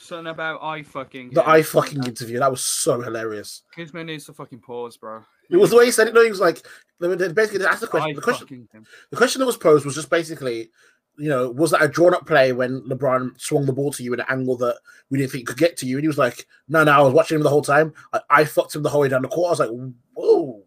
[0.00, 1.30] Something about I fucking.
[1.34, 1.46] The.
[1.46, 3.62] I fucking interview that was so hilarious.
[3.74, 5.22] Kuzma needs to fucking pause, bro.
[5.50, 6.14] It was the way he said it.
[6.14, 6.64] No, he was like,
[7.00, 8.14] they were- they basically asked the question.
[8.14, 8.86] The question, him.
[9.10, 10.70] the question that was posed was just basically,
[11.18, 14.14] you know, was that a drawn up play when LeBron swung the ball to you
[14.14, 14.78] in an angle that
[15.10, 15.96] we didn't think could get to you?
[15.96, 17.92] And he was like, no, no, I was watching him the whole time.
[18.12, 19.48] I, I fucked him the whole way down the court.
[19.48, 20.62] I was like, whoa.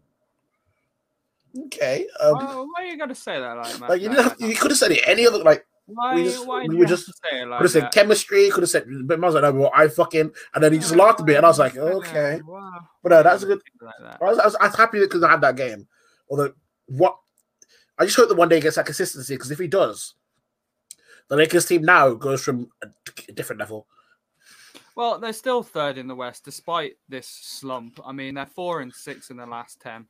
[1.66, 2.06] Okay.
[2.20, 4.78] Um, Why, why you gotta say that like, like you didn't have, you could have
[4.78, 7.64] said it any other like Why, we just- why we were just- say like could
[7.64, 7.92] have said that?
[7.92, 10.78] chemistry, could have said but I was like, no, well, I fucking and then he
[10.78, 12.40] just laughed a bit and I was like, okay.
[12.46, 12.80] Wow.
[13.02, 14.18] But no, that's a good Like that.
[14.20, 15.86] I was, I was, I was happy because I had that game.
[16.30, 16.52] Although,
[16.86, 17.16] what
[17.98, 20.14] I just hope that one day he gets that consistency because if he does,
[21.28, 23.86] the Lakers team now goes from a, different level.
[24.96, 28.00] Well, they're still third in the West despite this slump.
[28.04, 30.06] I mean, they're four and six in the last ten.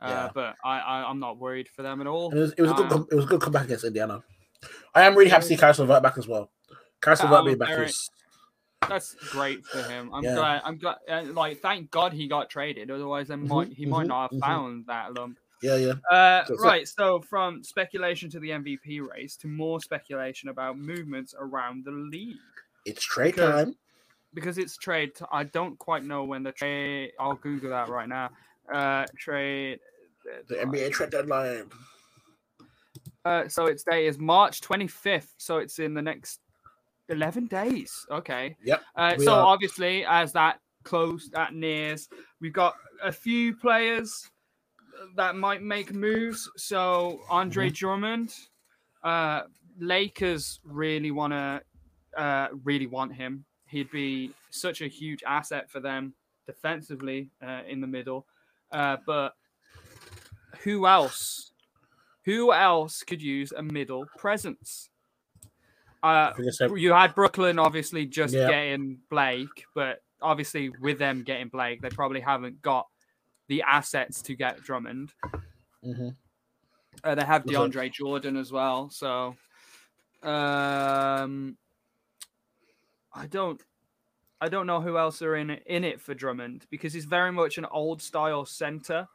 [0.00, 0.30] Uh, Yeah.
[0.34, 2.30] But I, I, I'm not worried for them at all.
[2.30, 4.22] It was, it was a good, it was a good comeback against Indiana.
[4.94, 6.50] I am really happy to see Caris LeVert back as well.
[7.00, 8.10] Caris LeVert being back is
[8.88, 10.10] That's great for him.
[10.14, 10.34] I'm Yeah.
[10.36, 10.62] glad.
[10.64, 10.96] I'm glad.
[11.08, 12.90] Uh, like, thank God he got traded.
[12.90, 14.44] Otherwise, then Mhm, might he might mhm, not have mhm.
[14.44, 15.38] found that lump.
[15.62, 15.92] yeah, yeah.
[16.10, 16.86] Uh, So- right.
[16.86, 22.36] So from speculation to the MVP race to more speculation about movements around the league.
[22.86, 23.76] It's trade Because- time.
[24.32, 25.14] because it's trade.
[25.16, 27.12] t- I don't quite know when the trade.
[27.18, 28.30] I'll Google that right now.
[28.72, 29.80] Uh, trade.
[30.46, 31.70] The NBA trade deadline.
[33.24, 35.34] Uh, so its day is March 25th.
[35.38, 36.40] So it's in the next
[37.08, 38.06] 11 days.
[38.10, 38.56] Okay.
[38.64, 39.46] Yep, Uh, so are.
[39.46, 42.08] obviously, as that close, that nears,
[42.40, 44.30] we've got a few players
[45.16, 46.50] that might make moves.
[46.56, 47.74] So Andre Mm-hmm.
[47.74, 48.34] Drummond,
[49.02, 49.42] uh,
[49.78, 51.62] Lakers really want to,
[52.16, 53.44] uh, really want him.
[53.66, 56.14] He'd be such a huge asset for them
[56.46, 58.26] defensively uh, in the middle.
[58.72, 59.34] Uh, but
[60.62, 61.52] who else?
[62.28, 64.90] Who else could use a middle presence?
[66.02, 68.50] Uh, I think it's a- you had Brooklyn obviously just Yeah.
[68.50, 72.86] getting Blake, but obviously with them getting Blake, they probably haven't got
[73.46, 75.14] the assets to get Drummond.
[75.82, 76.16] Mhm.
[77.02, 79.34] Uh, they have DeAndre Jordan as well, so
[80.22, 81.56] um,
[83.14, 83.62] I don't,
[84.38, 87.32] I don't know who else are in it, in it for Drummond because he's very
[87.32, 89.08] much an old style center.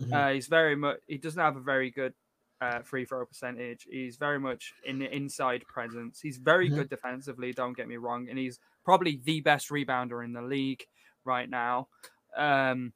[0.00, 0.12] Mhm.
[0.12, 2.12] Uh, he's very much he doesn't have a very good
[2.60, 3.86] uh, free throw percentage.
[3.90, 6.20] He's very much in the inside presence.
[6.20, 6.74] He's very Mhm.
[6.76, 7.52] good defensively.
[7.52, 10.86] Don't get me wrong, and he's probably the best rebounder in the league
[11.24, 11.88] right now.
[12.36, 12.92] Um,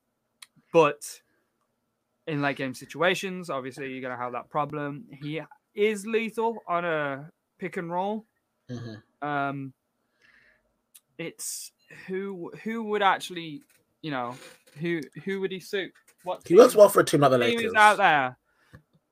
[0.72, 1.22] but
[2.27, 5.09] in late game situations, obviously you're gonna have that problem.
[5.12, 5.40] He
[5.74, 8.27] is lethal on a pick and roll.
[8.70, 9.03] Mhm.
[9.22, 9.74] Um,
[11.18, 11.72] it's
[12.07, 13.62] who who would actually,
[14.03, 14.37] you know,
[14.81, 15.92] who who would he suit?
[16.22, 17.64] What He works well for a team like the Lakers.
[17.64, 18.38] is out there?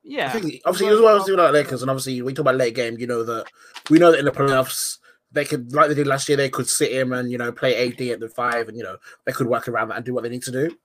[0.03, 2.55] Yeah, I think obviously as well as doing like Lakers, and obviously we talk about
[2.55, 2.97] late game.
[2.97, 3.45] You know that
[3.89, 4.97] we know that in the playoffs
[5.31, 7.87] they could, like they did last year, they could sit him and you know play
[7.87, 10.23] AD at the five, and you know they could work around that and do what
[10.23, 10.77] they need to do.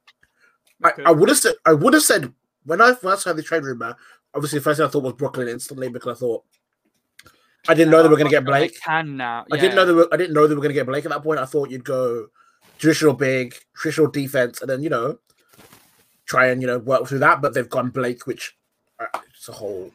[0.83, 2.33] I, I would have said I would have said
[2.64, 3.96] when I first heard the trade rumor.
[4.35, 6.44] Obviously, the first thing I thought was Brooklyn instantly because I thought
[7.68, 8.81] I didn't know they were going to get Blake.
[8.81, 9.44] Can now.
[9.52, 10.09] I didn't know they were.
[10.12, 11.40] I didn't know they were going to get Blake at that point.
[11.40, 12.28] I thought you'd go
[12.78, 15.18] traditional big, traditional defense, and then you know
[16.24, 17.42] try and you know work through that.
[17.42, 18.57] But they've gone Blake, which
[19.00, 19.90] Uh, it's a whole.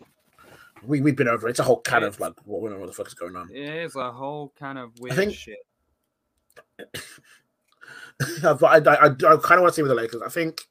[0.85, 1.47] We we've been over.
[1.47, 1.51] it.
[1.51, 3.49] It's a whole kind of like what, what the fuck is going on.
[3.51, 5.57] It is a whole kind of weird think- shit.
[8.41, 10.21] but I, I, I, kind of want to see with the Lakers.
[10.21, 10.61] I think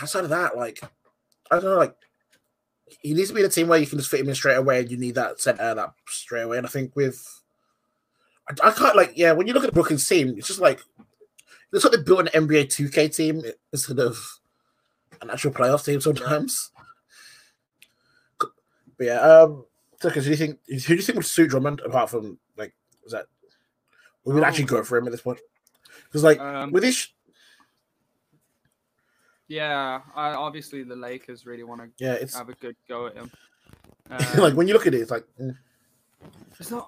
[0.00, 0.80] outside of that, like
[1.50, 1.94] I don't know, like
[3.00, 4.56] he needs to be in a team where you can just fit him in straight
[4.56, 6.58] away, and you need that center that straight away.
[6.58, 7.42] And I think with
[8.48, 10.80] I, I can't like yeah, when you look at the Brooklyn team, it's just like
[11.72, 13.42] it's like they built an NBA 2K team
[13.72, 14.18] instead of
[15.22, 16.70] an actual playoff team sometimes.
[19.00, 19.64] But yeah, um,
[19.98, 23.12] Tucker, do you think who do you think would suit Drummond apart from like was
[23.14, 23.24] that
[24.24, 24.46] we would Oh.
[24.46, 25.40] actually go for him at this point?
[26.04, 27.08] Because like Um, with this,
[29.48, 33.14] Yeah, I, obviously the Lakers really want to yeah, it's have a good go at
[33.14, 33.30] him.
[34.10, 35.56] like Um, when you look at it, it's like mm,
[36.58, 36.86] it's not.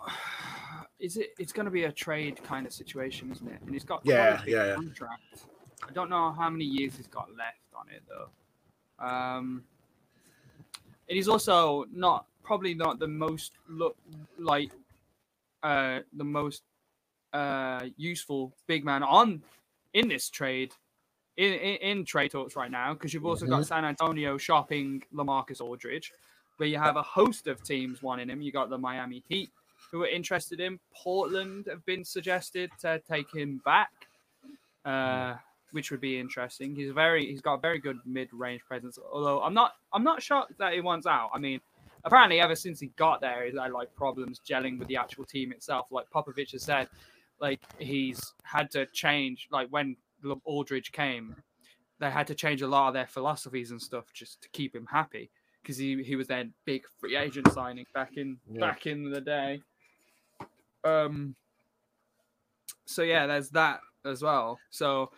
[0.99, 1.31] Is it?
[1.39, 3.61] It's going to be a trade kind of situation, isn't it?
[3.63, 4.75] And he's got Yeah, yeah, yeah.
[4.75, 5.47] contract.
[5.89, 8.29] I don't know how many years he's got left on it though.
[9.05, 9.65] Um,
[11.09, 13.97] and he's also not probably not the most look
[14.39, 14.71] like
[15.63, 16.63] uh the most
[17.33, 19.43] uh useful big man on
[19.95, 20.73] in this trade
[21.37, 23.67] in in, in trade talks right now because you've also got Mhm.
[23.67, 26.13] San Antonio shopping Lamarcus Aldridge,
[26.57, 28.43] where you have a host of teams wanting him.
[28.43, 29.51] You got the Miami Heat
[29.91, 30.79] who are interested in.
[30.95, 33.93] Portland have been suggested to take him back,
[34.85, 35.37] uh,
[35.73, 36.75] which would be interesting.
[36.77, 38.99] He's very he's got a very good mid range presence.
[39.13, 41.31] Although I'm not I'm not shocked that he wants out.
[41.35, 41.61] I mean.
[42.05, 45.53] Apparently, ever since he got there, he's had like problems gelling with the actual team
[45.53, 45.87] itself.
[45.93, 46.89] Like Popovich has said,
[47.41, 49.47] like he's had to change.
[49.53, 49.97] Like when
[50.45, 51.37] Aldridge came,
[52.01, 54.85] they had to change a lot of their philosophies and stuff just to keep him
[54.91, 55.31] happy
[55.63, 58.59] because he, he was their big free agent signing back in Yeah.
[58.59, 59.63] back in the day.
[60.83, 61.37] Um.
[62.85, 64.59] So yeah, there's that as well.
[64.71, 65.13] So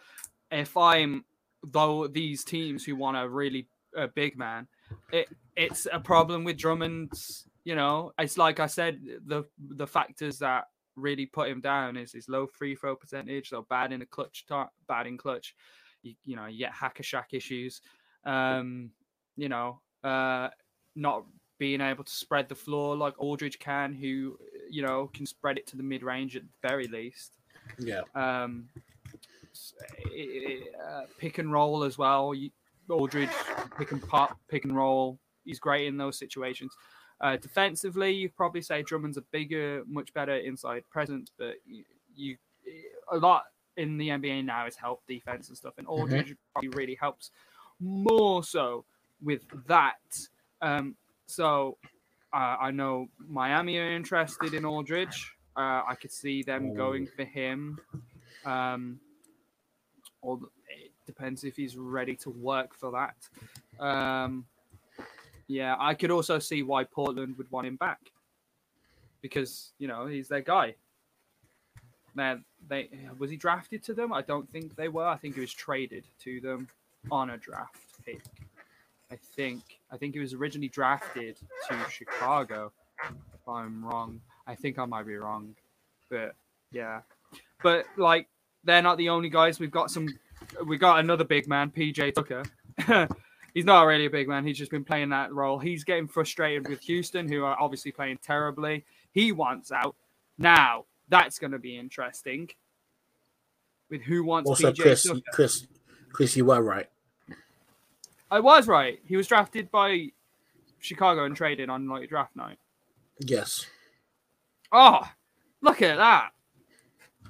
[0.55, 1.25] if I'm
[1.63, 4.67] though these teams who want a really a big man,
[5.13, 7.47] it it's a problem with Drummond's.
[7.65, 12.13] You know, it's like I said, the the factors that really put him down is
[12.13, 14.45] his low free throw percentage, so bad in the clutch,
[14.89, 15.55] bad in clutch.
[16.03, 17.81] You, you know, you get Hack-a-Shaq issues.
[18.25, 18.91] Um,
[19.37, 20.51] you know, uh,
[20.95, 21.25] not
[21.59, 24.39] being able to spread the floor like Aldridge can, who
[24.71, 27.33] you know can spread it to the mid range at the very least.
[27.79, 28.94] yeah, Um, s- i- i-
[30.87, 32.35] uh, pick and roll as well.
[32.91, 33.31] Aldridge
[33.79, 35.19] pick and pop, pick and roll.
[35.45, 36.73] He's great in those situations.
[37.21, 42.37] Uh, defensively, you probably say Drummond's a bigger, much better inside presence, but you, you
[43.13, 43.45] a lot
[43.77, 47.31] in the NBA now is help defense and stuff, and Aldridge probably really helps
[47.81, 48.85] more so
[49.23, 49.97] with that.
[50.61, 51.79] Um, so
[52.33, 55.33] uh, I know Miami are interested in Aldridge.
[55.57, 57.79] Uh, I could see them going for him.
[58.45, 58.99] Um,
[60.25, 63.85] or it depends if he's ready to work for that.
[63.85, 64.47] Um,
[65.47, 68.01] yeah, I could also see why Portland would want him back
[69.21, 70.75] because you know he's their guy.
[72.15, 74.13] Now, they was he drafted to them?
[74.13, 75.07] I don't think they were.
[75.07, 76.69] I think he was traded to them
[77.11, 78.23] on a draft pick.
[79.11, 79.63] I think.
[79.91, 81.37] I think he was originally drafted
[81.69, 82.73] to Chicago.
[83.03, 85.55] If I'm wrong, I think I might be wrong,
[86.09, 86.35] but
[86.73, 87.01] yeah.
[87.63, 88.29] But like,
[88.65, 89.61] they're not the only guys.
[89.61, 90.09] We've got some.
[90.67, 92.43] We got another big man, PJ Tucker.
[93.55, 94.45] He's not really a big man.
[94.45, 95.61] He's just been playing that role.
[95.61, 98.85] He's getting frustrated with Houston, who are obviously playing terribly.
[99.13, 99.95] He wants out.
[100.39, 102.51] Now that's going to be interesting.
[103.91, 105.21] With who wants Also, PJ Chris, Tucker.
[105.33, 105.67] Chris,
[106.13, 106.89] Chris, you were right.
[108.31, 108.99] I was right.
[109.07, 110.09] He was drafted by
[110.81, 112.59] Chicago and traded on like draft night.
[113.21, 113.67] Yes.
[114.73, 115.09] Oh,
[115.61, 116.31] look at that.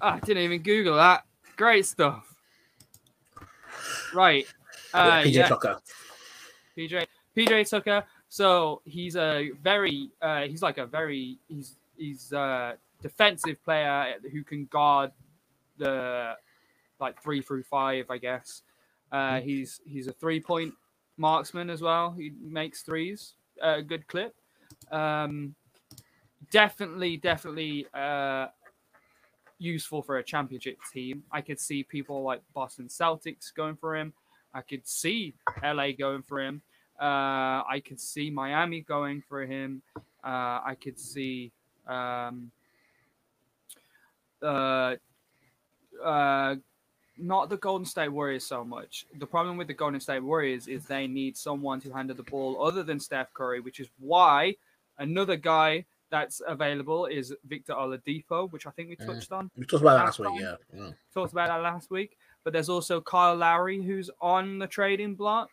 [0.04, 1.24] Oh, I didn't even Google that.
[1.56, 2.26] Great stuff.
[4.12, 4.46] Right.
[4.94, 5.80] Yeah, Uh, PJ yeah, Tucker.
[6.76, 8.04] PJ PJ Tucker.
[8.28, 14.44] So he's a very uh, he's like a very he's he's a defensive player who
[14.44, 15.10] can guard
[15.78, 16.34] the
[17.00, 18.60] like three through five, I guess.
[19.10, 20.74] Uh, he's he's a three point
[21.16, 22.10] marksman as well.
[22.10, 24.34] He makes threes, a good clip.
[24.92, 25.54] Um,
[26.50, 28.48] definitely, definitely uh,
[29.58, 31.22] useful for a championship team.
[31.30, 34.12] I could see people like Boston Celtics going for him.
[34.52, 36.62] I could see LA going for him.
[37.00, 39.82] Uh, I could see Miami going for him.
[40.22, 41.50] Uh, I could see
[41.86, 42.50] um,
[44.42, 44.94] uh,
[46.02, 46.54] uh,
[47.18, 49.06] not the Golden State Warriors so much.
[49.18, 52.64] The problem with the Golden State Warriors is they need someone to handle the ball
[52.64, 54.56] other than Steph Curry, which is why
[54.98, 55.84] another guy
[56.14, 59.06] that's available is Victor Oladipo, which I think we Mm.
[59.06, 59.50] touched on.
[59.56, 60.42] We talked about that last Last week.
[60.42, 60.56] Yeah.
[60.72, 60.90] yeah.
[61.12, 62.16] Talked about that last week.
[62.44, 65.50] But there's also Kyle Lowry, who's on the trading block,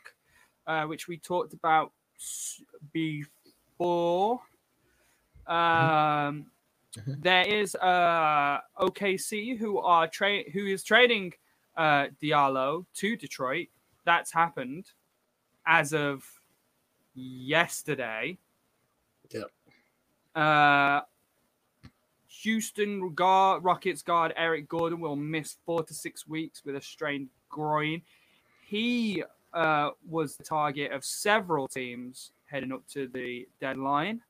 [0.68, 1.92] uh, which we talked about
[2.94, 4.40] before.
[5.48, 6.52] Um,
[6.94, 7.24] Mhm.
[7.24, 11.34] there is uh, OKC who are tra- who is trading
[11.76, 13.70] uh, Diallo to Detroit.
[14.04, 14.92] That's happened
[15.66, 16.24] as of
[17.16, 18.38] yesterday.
[19.32, 19.50] Yep.
[20.36, 21.02] Uh,
[22.42, 27.28] Houston guard, Rockets guard Eric Gordon will miss four to six weeks with a strained
[27.50, 28.02] groin.
[28.66, 34.22] He uh, was the target of several teams heading up to the deadline.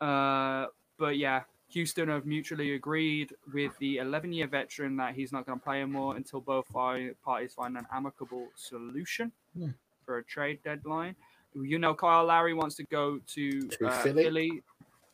[0.00, 0.66] Uh,
[0.98, 5.58] but yeah, Houston have mutually agreed with the 11 year veteran that he's not going
[5.58, 9.70] to play anymore until both parties find an amicable solution Hmm.
[10.04, 11.14] for a trade deadline.
[11.54, 14.24] You know, Kyle Lowry wants to go to, To uh, Philly?
[14.24, 14.62] Philly,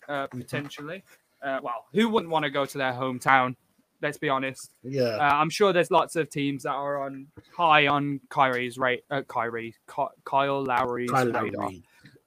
[0.09, 0.31] uh, Mhm.
[0.31, 1.05] potentially.
[1.43, 3.57] Uh, well, who wouldn't want to go to their hometown?
[4.03, 4.73] Let's be honest.
[4.83, 5.17] Yeah.
[5.17, 9.05] Uh, I'm sure there's lots of teams that are on high on Kyrie's rate.
[9.11, 11.83] Uh, Kyrie, Ky- Kyle Lowry's Kyle radar Lowry.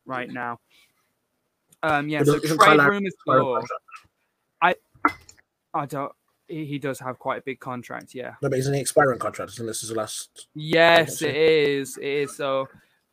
[0.06, 0.60] right now.
[1.82, 3.60] Um, yeah, so isn't Kyle trade rumors Sorry, galore.
[4.62, 4.80] contract.
[5.76, 6.12] I don't.
[6.48, 8.14] He, he does have quite a big contract.
[8.14, 8.36] Yeah.
[8.42, 10.48] No, but he's an expiring contract, and this is the last.
[10.54, 11.98] Yes, it is.
[11.98, 12.36] It is.
[12.36, 12.68] So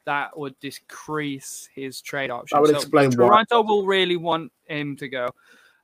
[0.06, 2.56] that would decrease his trade option.
[2.56, 3.26] I would So explain why.
[3.26, 5.28] Toronto will really want him to go.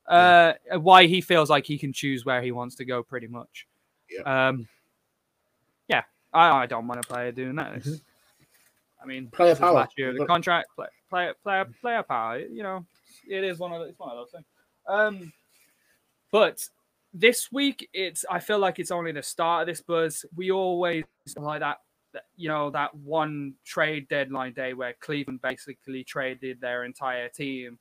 [0.07, 3.67] Uh, why he feels like he can choose where he wants to go, pretty much.
[4.09, 4.47] Yeah.
[4.47, 4.67] Um.
[5.87, 6.03] Yeah,
[6.33, 7.73] I, I don't want a player doing that.
[7.75, 8.01] Mhm.
[9.01, 9.73] I mean, Player power.
[9.73, 12.39] Last year, the contract, play, player, player, player power.
[12.39, 12.85] You know,
[13.29, 14.45] it is one of the, it's one of those things.
[14.87, 15.31] Um,
[16.31, 16.67] but
[17.13, 20.25] this week, it's I feel like it's only the start of this buzz.
[20.35, 21.03] We always
[21.35, 21.79] like that
[22.35, 27.79] you know, that one trade deadline day where Cleveland basically traded their entire team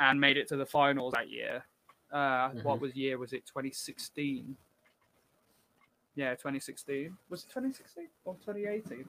[0.00, 1.64] and made it to the finals that year.
[2.10, 2.82] Uh, What Mhm.
[2.82, 3.18] was year?
[3.18, 4.56] Was it 2016?
[6.16, 7.16] Yeah, 2016.
[7.28, 9.00] Was it 2016 or 2018?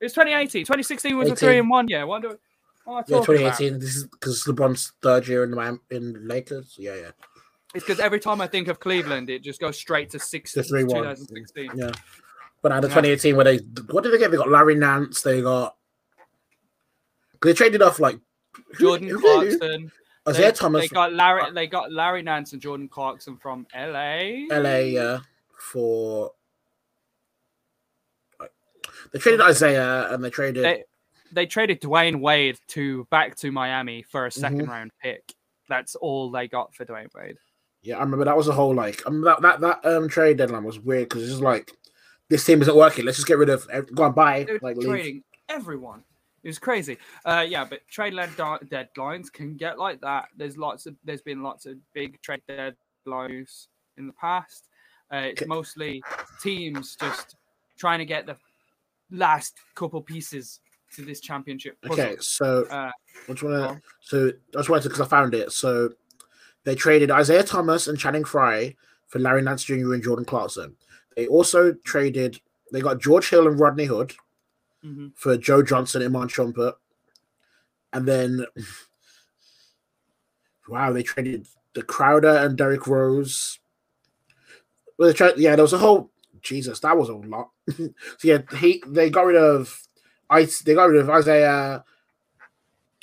[0.00, 0.64] It was 2018.
[0.64, 2.06] 2016 was a three and one year.
[2.06, 2.38] What do
[2.84, 3.56] what Yeah, talking about?
[3.58, 3.78] 2018.
[3.78, 6.76] This is because LeBron's third year in the in Lakers.
[6.78, 7.10] Yeah, yeah.
[7.74, 10.62] It's because every time I think of Cleveland, it just goes straight to six, The
[10.62, 11.16] 3-1.
[11.16, 11.70] 2016.
[11.76, 11.90] Yeah.
[12.64, 12.94] But now the Yeah.
[12.94, 13.58] 2018, where they
[13.90, 14.30] what did they get?
[14.30, 15.20] They got Larry Nance.
[15.20, 15.76] They got
[17.42, 18.18] They traded off like
[18.80, 19.92] Jordan who- Clarkson.
[20.26, 21.52] Isaiah they, Thomas, They got Larry.
[21.52, 24.46] They got Larry Nance and Jordan Clarkson from LA.
[24.50, 25.18] LA, yeah,
[25.58, 26.32] for.
[29.12, 30.64] They traded Isaiah and they traded.
[30.64, 30.84] They,
[31.32, 34.60] they traded Dwyane Wade to back to Miami for a Mm-hmm.
[34.62, 35.34] 2nd round pick.
[35.68, 37.36] That's all they got for Dwyane Wade.
[37.82, 40.64] Yeah, I remember that was a whole like I that that that um trade deadline
[40.64, 41.70] was weird because it's just like
[42.28, 43.04] this team isn't working.
[43.04, 44.88] Let's just get rid of go and buy They're like leave.
[44.88, 46.02] trading everyone.
[46.42, 46.98] It was crazy.
[47.24, 50.28] Uh, yeah, but trade led deadlines can get like that.
[50.36, 54.68] There's lots of there's been lots of big trade deadlines in the past.
[55.12, 55.48] Uh, it's Okay.
[55.48, 56.02] mostly
[56.42, 57.36] teams just
[57.78, 58.36] trying to get the
[59.10, 60.60] last couple pieces
[60.94, 61.80] to this championship.
[61.82, 62.04] puzzle.
[62.04, 62.90] Okay, so Uh,
[63.26, 63.60] which go one?
[63.62, 63.82] on.
[64.00, 65.52] So I just wanted to because I found it.
[65.52, 65.90] So
[66.64, 68.76] they traded Isaiah Thomas and Channing Frye
[69.08, 69.92] for Larry Nance Jr.
[69.94, 70.76] and Jordan Clarkson.
[71.16, 72.40] They also traded.
[72.72, 74.14] They got George Hill and Rodney Hood
[74.84, 75.12] mhm.
[75.14, 76.74] for Joe Johnson and Iman Shumpert.
[77.92, 78.44] And then,
[80.68, 83.58] wow, they traded Jae Crowder and Derrick Rose.
[84.98, 86.10] Well, they tried, yeah, there was a whole
[86.42, 86.80] Jesus.
[86.80, 87.50] That was a lot.
[87.76, 87.88] so
[88.22, 89.82] yeah, he they got rid of
[90.30, 90.60] ice.
[90.60, 91.84] They got rid of Isaiah,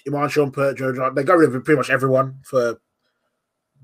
[0.07, 1.16] Iman Shumpert, Joe Johnson.
[1.16, 2.80] They got rid of pretty much everyone for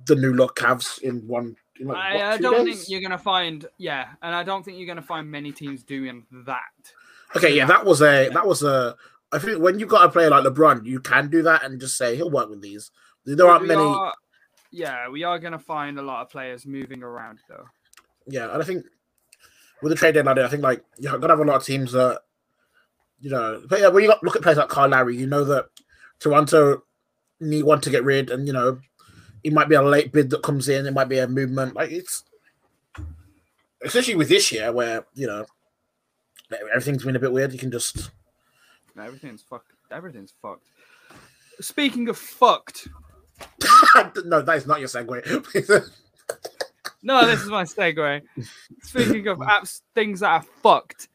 [0.05, 1.57] the new look Cavs in one.
[1.79, 2.77] In like, I, what, I don't days?
[2.77, 6.25] think you're gonna find yeah, and I don't think you're gonna find many teams doing
[6.45, 6.61] that.
[7.35, 8.95] Okay, yeah, that was a that was a.
[9.31, 11.97] I think when you got a player like LeBron, you can do that and just
[11.97, 12.91] say he'll work with these.
[13.25, 13.81] There aren't many.
[13.81, 14.13] are-
[14.71, 17.65] yeah, we are gonna find a lot of players moving around though.
[18.27, 18.85] Yeah, and I think
[19.81, 22.21] with the trade deadline, I think like you're gonna have a lot of teams that
[23.19, 23.61] you know.
[23.67, 25.67] But yeah, when you look at players like Kyle Lowry, you know that
[26.19, 26.83] Toronto
[27.39, 28.79] need want to get rid, and you know
[29.43, 30.85] it might be a late bid that comes in.
[30.85, 31.75] It might be a movement.
[31.75, 32.23] Like it's
[33.83, 35.45] especially with this year where you know
[36.73, 37.53] everything's been a bit weird.
[37.53, 38.11] You can just
[38.99, 39.71] Everything's fucked.
[39.91, 40.67] Everything's fucked.
[41.61, 42.87] Speaking of fucked,
[44.25, 45.23] no, that is not your segue.
[47.03, 48.21] no, this is my segue.
[48.81, 51.09] Speaking of apps, things that are fucked.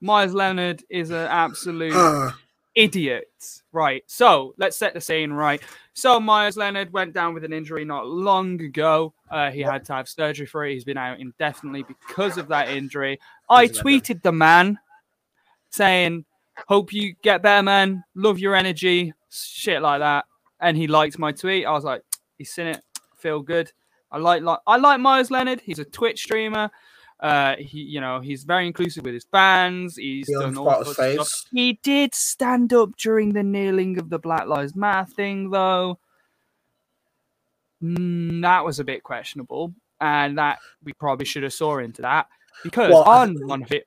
[0.00, 2.36] Meyers Leonard is an absolute ah.
[2.78, 3.62] Idiot.
[3.72, 4.04] Right.
[4.06, 5.60] So let's set the scene right.
[5.94, 9.12] So Meyers Leonard went down with an injury not long ago.
[9.28, 10.74] Uh, he had to have surgery for it.
[10.74, 13.18] He's been out indefinitely because of that injury.
[13.50, 14.78] I tweeted the man
[15.70, 16.24] saying,
[16.68, 18.04] "Hope you get better, man.
[18.14, 20.26] Love your energy, shit like that."
[20.60, 21.66] And he liked my tweet.
[21.66, 22.02] I was like,
[22.36, 22.82] "He's seen it.
[23.16, 23.72] Feel good."
[24.12, 25.62] I like, like I like Meyers Leonard.
[25.62, 26.70] He's a Twitch streamer.
[27.20, 29.96] Uh, he, you know, he's very inclusive with his fans.
[29.96, 31.44] He's He done all sorts of stuff.
[31.52, 35.98] He did stand up during the kneeling of the Black Lives Matter thing, though.
[37.82, 42.28] Mm, that was a bit questionable, and that we probably should have saw into that
[42.62, 43.86] because Well, on one of it,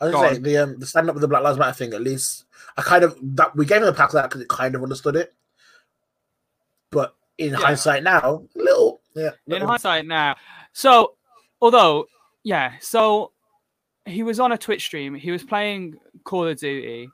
[0.00, 1.94] I was say the um, the stand up with the Black Lives Matter thing.
[1.94, 2.44] At least
[2.76, 5.16] I kind of that we gave him a pass that because it kind of understood
[5.16, 5.32] it.
[6.90, 7.58] But in Yeah.
[7.58, 9.30] hindsight now, a little yeah.
[9.46, 10.36] in hindsight now.
[10.72, 11.14] So,
[11.60, 12.06] although,
[12.44, 13.32] yeah, so
[14.06, 15.14] he was on a Twitch stream.
[15.14, 17.08] He was playing Call of Duty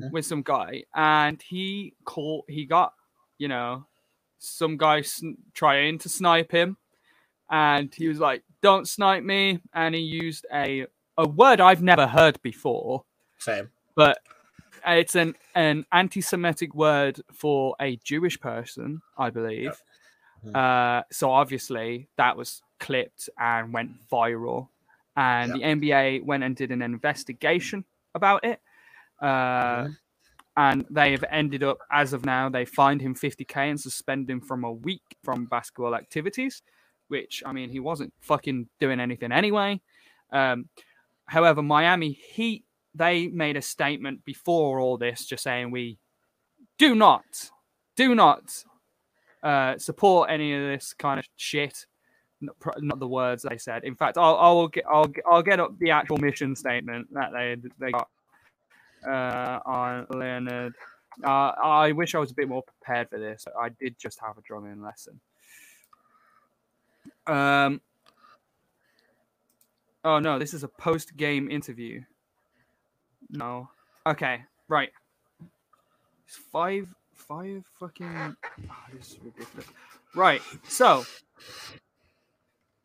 [0.00, 0.10] Mhm.
[0.10, 2.94] with some guy, and he caught He got,
[3.38, 3.86] you know,
[4.38, 6.76] some guy sn- trying to snipe him,
[7.50, 10.86] and he was like, "Don't snipe me!" And he used a
[11.18, 13.04] a word I've never heard before,
[13.38, 13.70] Same.
[13.94, 14.18] but
[14.86, 19.80] it's an an anti-Semitic word for a Jewish person, I believe.
[20.44, 20.56] Mhm.
[20.56, 24.68] Uh, so obviously that was clipped and went viral,
[25.16, 28.60] and the NBA went and did an investigation about it.
[29.20, 29.96] Uh, Mhm.
[30.54, 34.64] And they've ended up, as of now, they fined him 50k and suspend him from
[34.64, 36.62] a week from basketball activities,
[37.08, 39.80] which I mean he wasn't fucking doing anything anyway.
[40.30, 40.68] Um,
[41.24, 42.64] however, Miami Heat
[42.94, 45.98] they made a statement before all this, just saying we
[46.78, 47.50] do not,
[47.96, 48.64] do not
[49.42, 51.86] uh, support any of this kind of shit.
[52.42, 53.84] Not, the words they said.
[53.84, 57.56] In fact, I'll I'll get I'll, I'll get up the actual mission statement that they
[57.78, 58.08] they got
[59.08, 60.74] uh, on Leonard.
[61.24, 63.46] Uh, I wish I was a bit more prepared for this.
[63.60, 65.20] I did just have a drumming lesson.
[67.26, 67.80] Um.
[70.04, 72.02] Oh no, this is a post-game interview.
[73.30, 73.70] No.
[74.06, 74.90] Okay, right.
[76.26, 78.36] It's five, five fucking.
[78.68, 79.66] Oh, this is ridiculous.
[80.14, 80.42] Right.
[80.66, 81.04] So,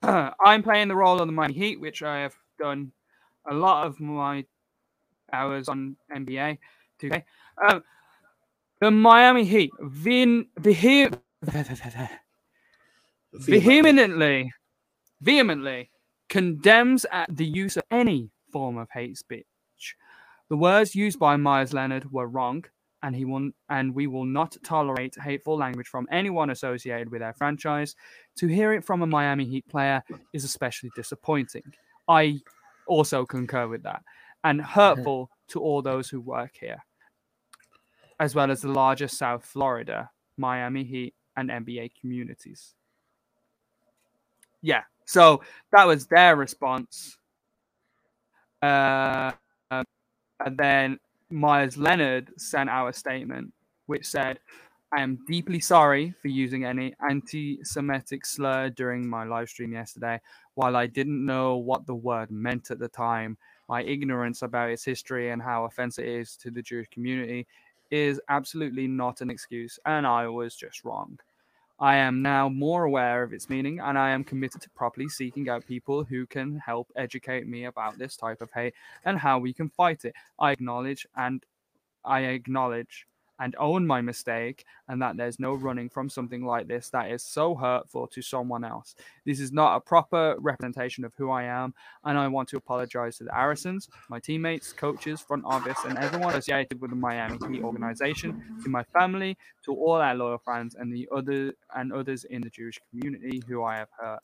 [0.03, 2.91] I'm playing the role of the Miami Heat, which I have done
[3.49, 4.45] a lot of my
[5.33, 6.57] hours on NBA
[7.01, 7.23] 2K.
[7.69, 7.83] Um,
[8.81, 11.19] the Miami Heat vehe-
[13.33, 14.53] vehemently,
[15.21, 15.91] vehemently
[16.29, 19.45] condemns at the use of any form of hate speech.
[20.49, 22.65] The words used by Meyers Leonard were wrong,
[23.03, 27.33] and he will, and we will not tolerate hateful language from anyone associated with our
[27.33, 27.95] franchise.
[28.37, 31.63] To hear it from a Miami Heat player is especially disappointing.
[32.07, 32.39] I
[32.87, 34.03] also concur with that,
[34.43, 36.83] and hurtful to all those who work here,
[38.19, 42.73] as well as the larger South Florida, Miami Heat, and NBA communities.
[44.61, 47.17] Yeah, so that was their response.
[48.61, 49.31] Uh,
[49.71, 49.85] um,
[50.45, 53.53] and then Meyers Leonard sent out a statement
[53.85, 54.39] which said,
[54.93, 60.21] I am deeply sorry for using any anti Semitic slur during my live stream yesterday.
[60.55, 64.85] While I didn't know what the word meant at the time, my ignorance about its
[64.85, 67.47] history and how offensive it is to the Jewish community
[67.91, 71.19] is absolutely not an excuse, and I was just wrong.
[71.79, 75.49] I am now more aware of its meaning, and I am committed to properly seeking
[75.49, 78.73] out people who can help educate me about this type of hate
[79.03, 80.15] and how we can fight it.
[80.39, 81.45] I acknowledge and
[82.05, 83.05] I acknowledge
[83.39, 87.23] and own my mistake, and that there's no running from something like this that is
[87.23, 88.95] so hurtful to someone else.
[89.25, 91.73] This is not a proper representation of who I am,
[92.03, 96.35] and I want to apologize to the Arisons, my teammates, coaches, front office, and everyone
[96.35, 100.91] associated with the Miami Heat organization, to my family, to all our loyal fans, and
[100.91, 104.19] the other and others in the Jewish community who I have hurt.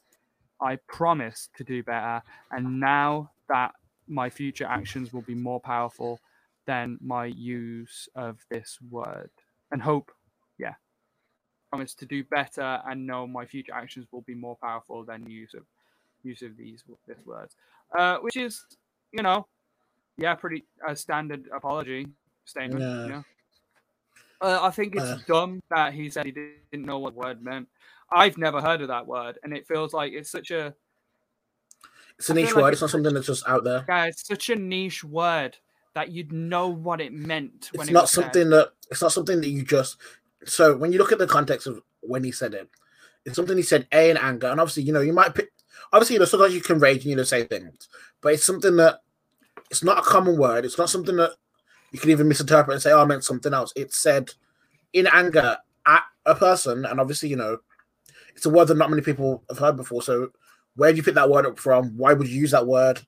[0.61, 3.73] I promise to do better, and now that
[4.07, 6.19] my future actions will be more powerful
[6.67, 9.29] than my use of this word
[9.71, 10.11] and hope
[10.59, 10.73] yeah
[11.69, 15.53] promise to do better and know my future actions will be more powerful than use
[15.53, 15.63] of
[16.23, 17.55] use of these this words
[17.97, 18.63] uh which is
[19.11, 19.45] you know
[20.17, 22.07] yeah pretty a standard apology
[22.45, 23.03] statement Yeah.
[23.05, 23.23] you know
[24.41, 25.17] uh, i think it's Uh.
[25.27, 27.67] dumb that he said he didn't know what the word meant
[28.11, 30.73] i've never heard of that word and it feels like it's such a
[32.19, 32.73] It's a niche like word.
[32.73, 33.85] it's It's not something that's just out there.
[33.89, 35.57] yeah, it's such a niche word
[35.95, 39.41] that you'd know what it meant when It's it not something that it's not something
[39.41, 39.97] that you just.
[40.45, 42.69] So when you look at the context of when he said it,
[43.25, 45.49] it's something he said a in anger, and obviously you know you might pick.
[45.91, 47.87] Obviously, you know sometimes you can rage and you know say things,
[48.21, 49.01] but it's something that
[49.69, 50.65] it's not a common word.
[50.65, 51.31] It's not something that
[51.91, 54.31] you can even misinterpret and say, "Oh, I meant something else." It's said
[54.93, 57.59] in anger at a person, and obviously, you know,
[58.35, 60.01] it's a word that not many people have heard before.
[60.01, 60.29] So,
[60.75, 61.97] where do you pick that word up from?
[61.97, 63.01] Why would you use that word?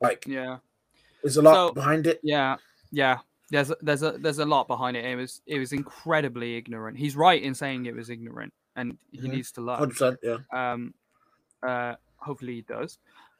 [0.00, 0.58] Like, Yeah.
[1.22, 2.20] There's a lot So- behind it.
[2.22, 2.56] Yeah,
[2.90, 3.18] yeah.
[3.50, 5.04] There's there's a there's a lot behind it.
[5.04, 6.96] It was it was incredibly ignorant.
[6.96, 9.30] He's right in saying it was ignorant, and he Mhm.
[9.32, 9.78] needs to learn.
[9.78, 10.18] Hundred percent.
[10.22, 10.38] Yeah.
[10.52, 10.94] Um,
[11.66, 12.98] uh, hopefully he does.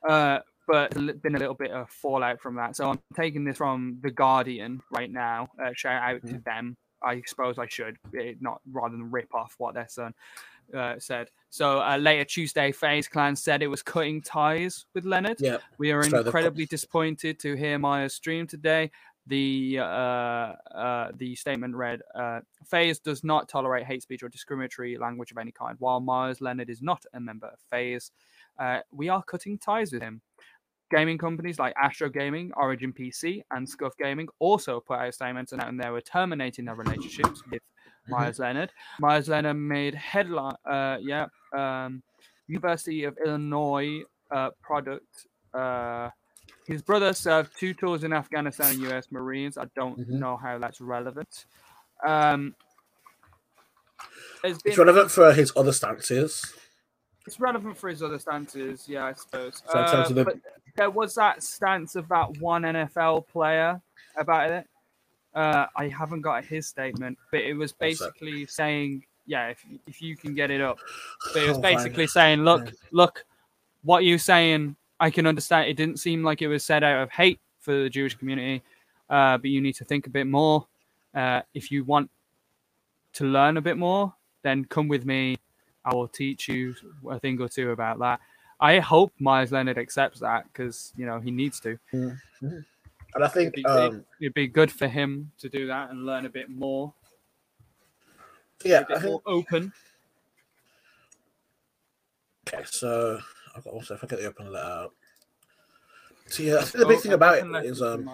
[0.08, 2.74] Uh, but been a little bit of fallout from that.
[2.76, 5.48] So I'm taking this from the Guardian right now.
[5.62, 6.76] Uh, shout out to them.
[7.02, 10.12] I suppose I should, eh, not rather than rip off what their son
[10.74, 11.30] uh, said.
[11.50, 15.38] So uh, later Tuesday, FaZe Clan said it was cutting ties with Leonard.
[15.40, 15.58] Yeah.
[15.78, 18.90] We are So they've got- incredibly disappointed to hear Maya's stream today.
[19.26, 24.96] The uh, uh, the statement read: uh, "FaZe does not tolerate hate speech or discriminatory
[24.98, 25.76] language of any kind.
[25.78, 28.10] While Meyers Leonard is not a member of FaZe,
[28.58, 30.22] uh, we are cutting ties with him."
[30.90, 35.76] Gaming companies like Astro Gaming, Origin PC, and Scuff Gaming also put out statements announcing
[35.76, 37.62] they were terminating their relationships with
[38.10, 38.72] Meyers Leonard.
[38.98, 42.02] Meyers Leonard made headline, uh, yeah, um,
[42.46, 45.26] University of Illinois uh, product.
[45.54, 46.10] Uh,
[46.66, 49.10] his brother served two tours in Afghanistan and U.S.
[49.10, 49.58] Marines.
[49.58, 50.08] I don't Mhm.
[50.20, 51.46] know how that's relevant.
[52.06, 52.54] Um,
[54.42, 56.54] there's been, It's relevant for his other stances.
[57.26, 59.62] it's relevant for his other stances, yeah, I suppose.
[59.66, 60.36] So Uh, the- but
[60.76, 63.80] there was that stance of that one NFL player
[64.16, 64.66] about it.
[65.34, 70.16] Uh, I haven't got his statement, but it was basically saying, yeah, if, if you
[70.16, 70.78] can get it up.
[71.32, 72.10] But it was I'll basically it.
[72.10, 72.72] saying, look, Yeah.
[72.90, 73.24] look,
[73.82, 75.68] what you're saying, I can understand.
[75.68, 78.62] It didn't seem like it was said out of hate for the Jewish community,
[79.08, 80.66] uh, but you need to think a bit more.
[81.14, 82.10] Uh, if you want
[83.14, 84.12] to learn a bit more,
[84.42, 85.36] then come with me.
[85.84, 86.74] I will teach you
[87.08, 88.20] a thing or two about that.
[88.60, 91.78] I hope Meyers Leonard accepts that because you know he needs to.
[93.14, 96.06] And I think It'd be, um, it'd be good for him to do that and
[96.06, 96.94] learn a bit more,
[98.64, 99.72] yeah, bit think more open.
[102.48, 103.18] okay, so
[103.56, 104.94] I've got also if I get the open letter out.
[106.26, 108.08] So yeah, I think the big thing about it is um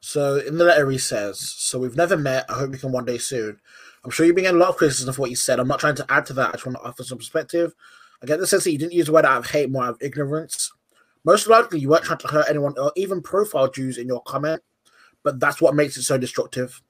[0.00, 3.04] so in the letter he says, So we've never met, I hope we can one
[3.04, 3.60] day soon.
[4.04, 5.60] I'm sure you've been getting a lot of criticism for what you said.
[5.60, 7.74] I'm not trying to add to that, I just want to offer some perspective.
[8.22, 9.90] I get the sense that you didn't use the word out of hate, more out
[9.90, 10.72] of ignorance.
[11.24, 14.62] Most likely you weren't trying to hurt anyone or even profile Jews in your comment,
[15.22, 16.80] but that's what makes it so destructive.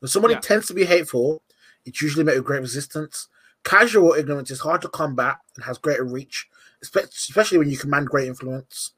[0.00, 0.36] When someone Yeah.
[0.36, 1.42] intends to be hateful,
[1.84, 3.28] it's usually met with great resistance.
[3.64, 6.48] Casual ignorance is hard to combat and has greater reach,
[6.82, 8.92] especially when you command great influence.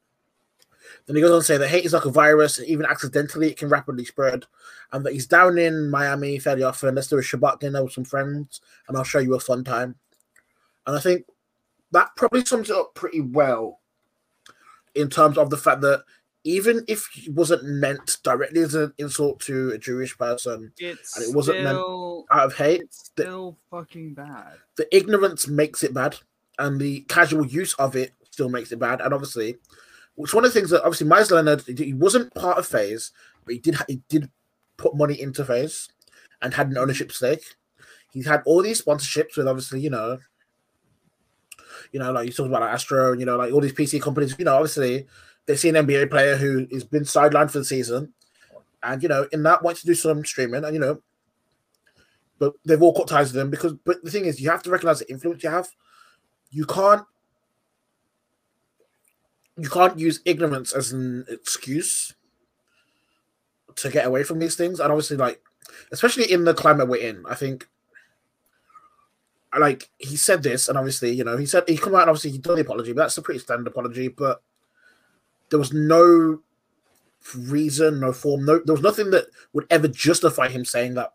[1.05, 3.49] Then he goes on to say that hate is like a virus, and even accidentally,
[3.49, 4.45] it can rapidly spread.
[4.91, 6.95] And that he's down in Miami fairly often.
[6.95, 9.95] Let's do a Shabbat dinner with some friends, and I'll show you a fun time.
[10.85, 11.25] And I think
[11.91, 13.78] that probably sums it up pretty well
[14.95, 16.03] in terms of the fact that
[16.45, 21.29] even if it wasn't meant directly as an insult to a Jewish person It's and
[21.29, 21.77] it wasn't meant-
[22.31, 24.53] out of hate, it's still fucking bad.
[24.77, 26.15] the ignorance makes it bad,
[26.57, 29.01] and the casual use of it still makes it bad.
[29.01, 29.57] And obviously,
[30.17, 33.11] it's one of the things that obviously Miles Leonard he wasn't part of FaZe,
[33.45, 34.29] but he did he did
[34.77, 35.89] put money into FaZe
[36.41, 37.43] and had an ownership stake.
[38.11, 40.19] He's had all these sponsorships with obviously you know,
[41.91, 44.01] you know like you talked about like Astro, and you know like all these PC
[44.01, 44.35] companies.
[44.37, 45.07] You know obviously
[45.45, 48.13] they see an NBA player who has been sidelined for the season,
[48.83, 51.01] and you know in that wants to do some streaming, and you know
[52.39, 53.73] but they've all cut ties with them because.
[53.73, 55.67] But the thing is, you have to recognize the influence you have.
[56.49, 57.05] You can't.
[59.57, 62.15] You can't use ignorance as an excuse
[63.75, 65.41] to get away from these things, and obviously, like,
[65.91, 67.67] especially in the climate we're in, I think.
[69.57, 72.31] Like he said this, and obviously, you know, he said he come out and obviously
[72.31, 74.07] he done the apology, but that's a pretty standard apology.
[74.07, 74.41] But
[75.49, 76.41] there was no
[77.35, 81.13] reason, no form, no, there was nothing that would ever justify him saying that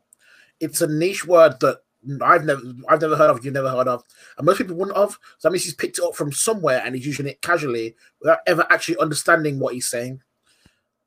[0.61, 1.79] it's a niche word that
[2.21, 4.03] I've never I've never heard of, you've never heard of,
[4.37, 5.13] and most people wouldn't have.
[5.39, 8.41] So that means he's picked it up from somewhere and he's using it casually without
[8.47, 10.21] ever actually understanding what he's saying.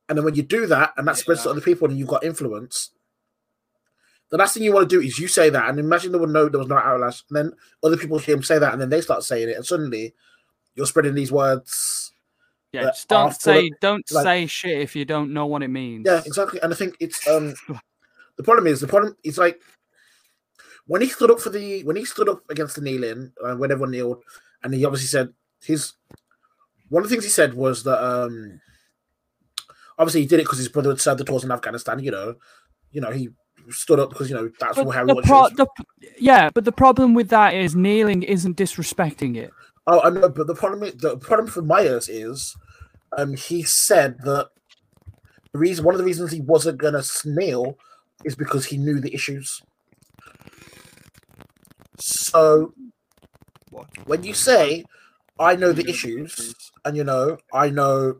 [0.09, 2.23] And then when you do that and that spreads to other people and you've got
[2.23, 2.91] influence,
[4.30, 6.30] the last thing you want to do is you say that and imagine there would
[6.30, 7.51] no there was no outlash, and then
[7.84, 10.13] other people hear him say that and then they start saying it, and suddenly
[10.75, 12.11] you're spreading these words.
[12.73, 15.45] Yeah, just don't are full of- say don't like- say shit if you don't know
[15.45, 16.03] what it means.
[16.05, 16.59] Yeah, exactly.
[16.61, 17.53] And I think it's um
[18.38, 19.61] the problem is the problem is like
[20.86, 23.71] when he stood up for the when he stood up against the kneeling uh, when
[23.71, 24.21] everyone kneeled
[24.63, 25.30] and he obviously said
[25.61, 25.93] his
[26.89, 28.59] one of the things he said was that um
[29.97, 32.36] obviously he did it because his brother had served the tours in Afghanistan, you know.
[32.91, 33.30] You know, he
[33.72, 35.68] stood up because you know that's But how he the wants pro- the,
[36.20, 39.51] yeah, but the problem with that is kneeling isn't disrespecting it.
[39.86, 42.55] Oh, I know, but the problem is, the problem for Meyers is,
[43.18, 44.49] um, he said that
[45.53, 47.78] the reason one of the reasons he wasn't gonna kneel
[48.26, 49.61] is because he knew the issues.
[51.99, 52.74] So
[53.72, 53.88] What?
[54.05, 54.86] when you say
[55.39, 56.53] I know the issues,
[56.84, 58.18] and you know I know,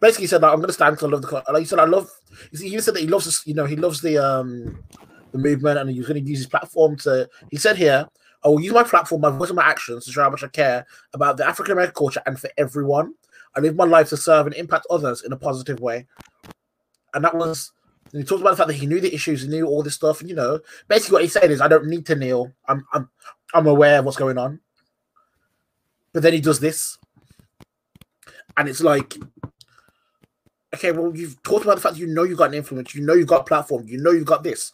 [0.00, 1.52] basically said like, I'm gonna stand because I love the.
[1.52, 2.10] Like he said, I love.
[2.50, 4.82] He said that he loves, you know, he loves the um
[5.32, 7.28] the movement, and he's gonna use his platform to.
[7.50, 8.08] He said here,
[8.44, 10.48] I will use my platform, my voice, and my actions to show how much I
[10.48, 13.14] care about the African American culture and for everyone.
[13.56, 16.06] I live my life to serve and impact others in a positive way.
[17.14, 17.72] And that was.
[18.12, 19.94] And he talked about the fact that he knew the issues, he knew all this
[19.94, 22.52] stuff, and you know, basically what he's saying is, I don't need to kneel.
[22.68, 23.10] I'm, I'm,
[23.52, 24.60] I'm aware of what's going on.
[26.12, 26.98] But then he does this,
[28.56, 29.16] and it's like,
[30.74, 33.04] okay, well, you've talked about the fact that you know you've got an influence, you
[33.04, 34.72] know you've got a platform, you know you've got this.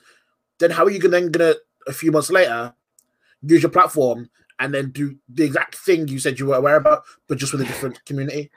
[0.59, 1.55] Then how are you gonna then gonna
[1.87, 2.75] a few months later
[3.43, 7.03] use your platform and then do the exact thing you said you were aware about,
[7.29, 8.51] but just with a different community?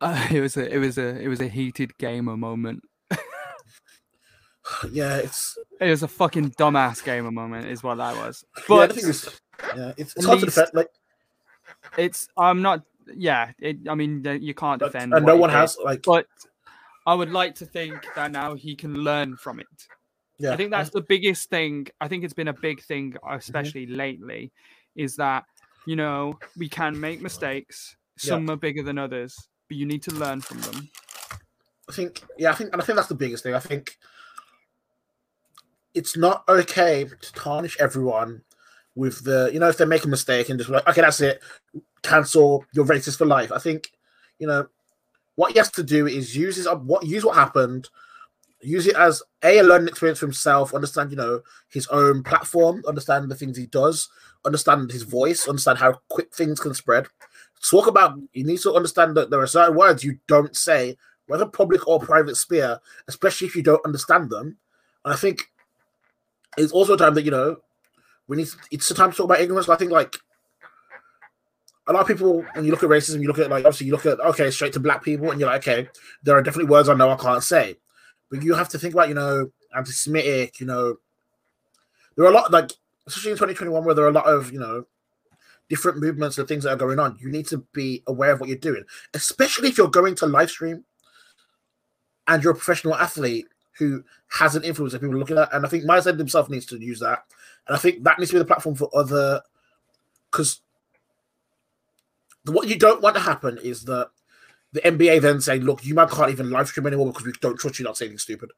[0.00, 2.82] Uh, it was a it was a it was a heated gamer moment.
[4.92, 8.44] Yeah, it's It was a fucking dumbass gamer moment, is what that was.
[8.68, 9.40] But thing is,
[9.74, 10.68] yeah, it's, it's hard to defend.
[10.74, 10.90] Like,
[11.96, 12.82] it's I'm not.
[13.14, 15.14] Yeah, it, I mean you can't defend.
[15.14, 16.26] and no one has like, But
[17.08, 19.76] I would like to think that now he can learn from it.
[20.38, 21.86] yeah, I think that's the biggest thing.
[22.02, 23.38] I think it's been a big thing, Mm-hmm.
[23.38, 24.52] especially lately,
[24.94, 25.44] is that
[25.86, 27.96] you know we can make mistakes.
[28.22, 28.30] Yeah.
[28.30, 29.32] Some are bigger than others,
[29.68, 30.90] but you need to learn from them.
[31.88, 33.54] I think, yeah, I think, and I think that's the biggest thing.
[33.54, 33.96] I think
[35.94, 38.42] it's not okay to tarnish everyone
[38.94, 41.40] with the, you know, if they make a mistake and just like, okay, that's it,
[42.02, 43.50] cancel, you're racist for life.
[43.52, 43.90] I think,
[44.38, 44.66] you know,
[45.38, 46.82] what he has to do is use his up.
[46.82, 47.88] what use what happened,
[48.60, 52.82] use it as a, a learning experience for himself, understand, you know, his own platform,
[52.88, 54.08] understand the things he does,
[54.44, 57.06] understand his voice, understand how quick things can spread.
[57.70, 60.96] Talk about you need to understand that there are certain words you don't say
[61.28, 64.56] whether public or private sphere, especially if you don't understand them.
[65.04, 65.52] And I think
[66.56, 67.58] it's also a time that you know
[68.26, 68.48] we need.
[68.72, 69.68] It's a time to talk about ignorance.
[69.68, 70.16] I think like
[71.88, 73.92] a lot of people, when you look at racism, you look at like obviously you
[73.92, 75.88] look at okay, straight to black people, and you're like, okay,
[76.22, 77.76] there are definitely words I know I can't say,
[78.30, 80.96] but you have to think about you know anti-Semitic, you know,
[82.16, 82.72] there are a lot like
[83.06, 84.84] especially in 2021 where there are a lot of you know
[85.68, 87.16] different movements and things that are going on.
[87.20, 88.84] You need to be aware of what you're doing,
[89.14, 90.84] especially if you're going to live stream
[92.26, 93.46] and you're a professional athlete
[93.78, 95.52] who has an influence that people are looking at.
[95.54, 97.24] And I think Meyers himself needs to use that.
[97.66, 99.40] And I think that needs to be the platform for other
[100.30, 100.60] because
[102.52, 104.10] what you don't want to happen is that
[104.72, 107.58] the NBA then say, look, you man can't even live stream anymore because we don't
[107.58, 108.50] trust you not saying stupid.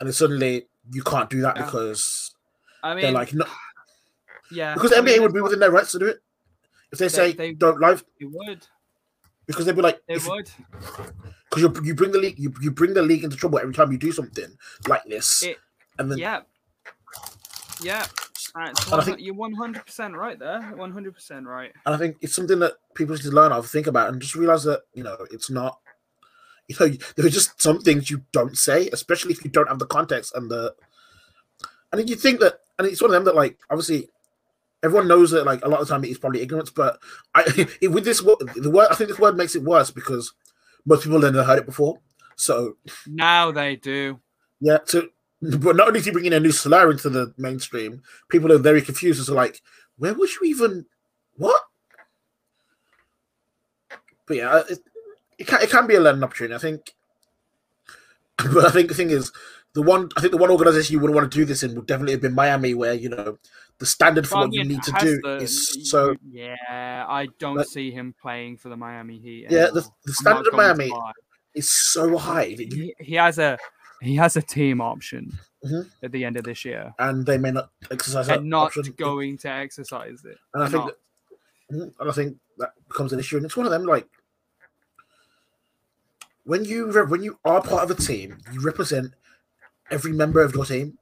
[0.00, 1.64] And then suddenly you can't do that Yeah.
[1.64, 2.34] because
[2.82, 3.44] I they're like, no,
[4.50, 6.22] yeah, because the I mean, NBA would be within their rights to do it.
[6.92, 8.66] If they, They- say they- don't live, they would,
[9.46, 10.48] because they'd be like, they if- would.
[11.50, 13.90] because you, you bring the league you, you bring the league into trouble every time
[13.92, 14.56] you do something
[14.86, 15.58] like this It-
[15.98, 16.42] and then Yeah,
[17.82, 18.06] yeah.
[18.56, 20.60] It's I one- think- you're one hundred percent right there.
[20.76, 21.72] One hundred percent right.
[21.86, 24.34] and i think it's something that people need to learn of think about and just
[24.34, 25.78] realize that you know it's not
[26.68, 29.78] you know there are just some things you don't say especially if you don't have
[29.78, 30.74] the context and the
[31.92, 34.08] and then you think that and it's one of them that like obviously
[34.82, 36.98] everyone knows that like a lot of the time it's probably ignorance but
[37.34, 37.42] i
[37.82, 40.32] with this wo- the word i think this word makes it worse because
[40.86, 41.98] most people have never heard it before
[42.36, 42.76] so
[43.06, 44.20] Now they do.
[44.60, 45.08] Yeah, so
[45.40, 48.82] but not only is he bringing a new slur into the mainstream, people are very
[48.82, 49.62] confused as to like,
[49.96, 50.86] where was you even?
[51.36, 51.62] What?
[54.26, 54.78] But yeah, uh, it,
[55.38, 56.54] it can it can be a learning opportunity.
[56.54, 56.92] I think,
[58.36, 59.32] but I think the thing is,
[59.74, 61.86] the one I think the one organization you would want to do this in would
[61.86, 63.38] definitely have been Miami, where you know
[63.78, 66.16] the standard for Well, what you need to do the- is so.
[66.28, 69.46] Yeah, I don't see him playing for the Miami Heat.
[69.48, 70.92] Yeah, the, the standard of Miami
[71.54, 73.58] is so high you, He, he has a
[74.00, 75.90] he has a team option Mhm.
[76.02, 78.94] at the end of this year, and they may not exercise and not option.
[78.96, 80.38] going to exercise it.
[80.54, 80.98] And I think that,
[81.72, 83.36] Mhm, and I think that becomes an issue.
[83.36, 84.08] And it's one of them like
[86.44, 89.14] when you when you are part of a team, you represent
[89.90, 90.98] every member of your team.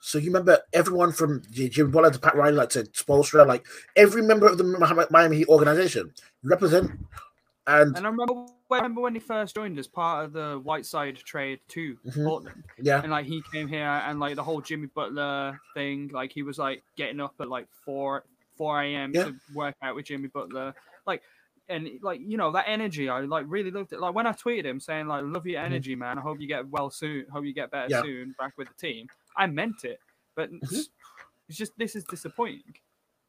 [0.00, 3.66] So you remember everyone from Jim Butler to Pat Riley, like to Spoelstra, like
[3.96, 6.92] every member of the Miami Heat organization, you represent.
[7.68, 11.16] And And I remember, I remember when he first joined as part of the Whiteside
[11.16, 12.24] trade to Mhm.
[12.24, 16.32] Portland, yeah, and like he came here and like the whole Jimmy Butler thing, like
[16.32, 18.24] he was like getting up at like four
[18.56, 19.12] four a.m.
[19.14, 19.24] Yeah.
[19.24, 20.74] to work out with Jimmy Butler,
[21.06, 21.22] like.
[21.68, 23.98] And like you know that energy, I like really loved it.
[23.98, 26.16] Like when I tweeted him saying like, "Love your energy, man.
[26.16, 27.26] I hope you get well soon.
[27.28, 27.92] Hope you get better Mm-hmm.
[27.92, 28.02] Yeah.
[28.02, 28.34] soon.
[28.38, 29.98] Back with the team." I meant it,
[30.36, 30.62] but Mhm.
[31.48, 32.76] it's, just this is disappointing.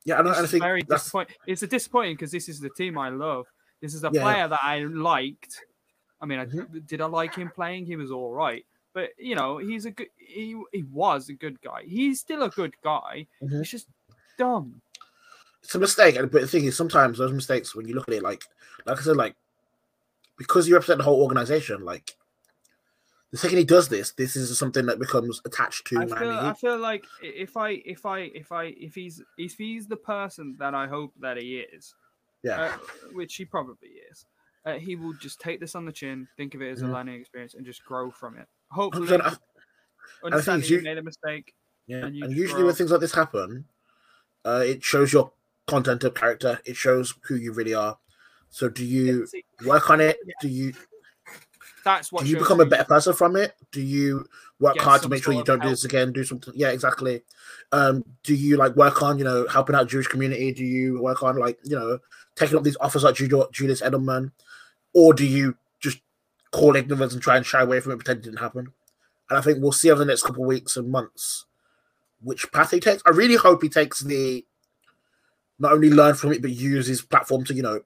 [0.05, 1.35] Yeah, and I, and I think very that's disappointing.
[1.47, 3.47] It's a disappointing because this is the team I love.
[3.81, 4.21] This is a Yeah.
[4.23, 5.61] player that I liked.
[6.21, 6.87] I mean, I, Mhm.
[6.87, 7.85] did I like him playing?
[7.85, 10.09] He was all right, but you know, he's a good.
[10.17, 11.83] He he was a good guy.
[11.85, 13.27] He's still a good guy.
[13.41, 13.59] Mhm.
[13.59, 13.87] He's just
[14.37, 14.81] dumb.
[15.63, 16.15] it's a mistake.
[16.15, 18.43] and- But the thing is, sometimes those mistakes, when you look at it, like
[18.85, 19.35] like I said, like
[20.37, 22.15] because you represent the whole organization, like
[23.31, 26.53] the second he does this, this is something that becomes attached to I feel, I
[26.53, 30.73] feel like if I if I if I if he's if he's the person that
[30.73, 31.95] I hope that he is,
[32.43, 32.77] Yeah, uh,
[33.13, 34.25] which he probably is,
[34.65, 37.19] uh, he will just take this on the chin, think of it as a learning
[37.19, 38.47] experience, and just grow from it.
[38.71, 39.21] Hopefully, 100%.
[39.23, 41.53] I- understand you made a mistake.
[41.87, 42.05] yeah.
[42.05, 42.67] and And usually grow.
[42.67, 43.65] when things like this happen,
[44.45, 45.31] uh, it shows your
[45.67, 46.59] content of character.
[46.65, 47.97] It shows who you really are.
[48.49, 49.27] So, do you
[49.65, 50.17] work on it?
[50.25, 50.33] Yeah.
[50.41, 50.73] Do you
[51.83, 53.53] That's what do you become a better person from it?
[53.71, 54.25] Do you
[54.59, 56.11] work hard to make sure you don't do this again?
[56.13, 56.53] Do something?
[56.55, 57.23] Yeah, exactly.
[57.71, 60.53] Um, do you like work on you know helping out Jewish community?
[60.53, 61.99] Do you work on like you know
[62.37, 64.31] taking up these offers like Julian, Edelman,
[64.93, 65.99] or do you just
[66.51, 68.71] call ignorance and try and shy away from it, pretend it didn't happen?
[69.29, 71.45] And I think we'll see over the next couple of weeks and months
[72.21, 73.03] which path he takes.
[73.05, 74.45] I really hope he takes the
[75.59, 77.81] not only learn from it but use his platform to you know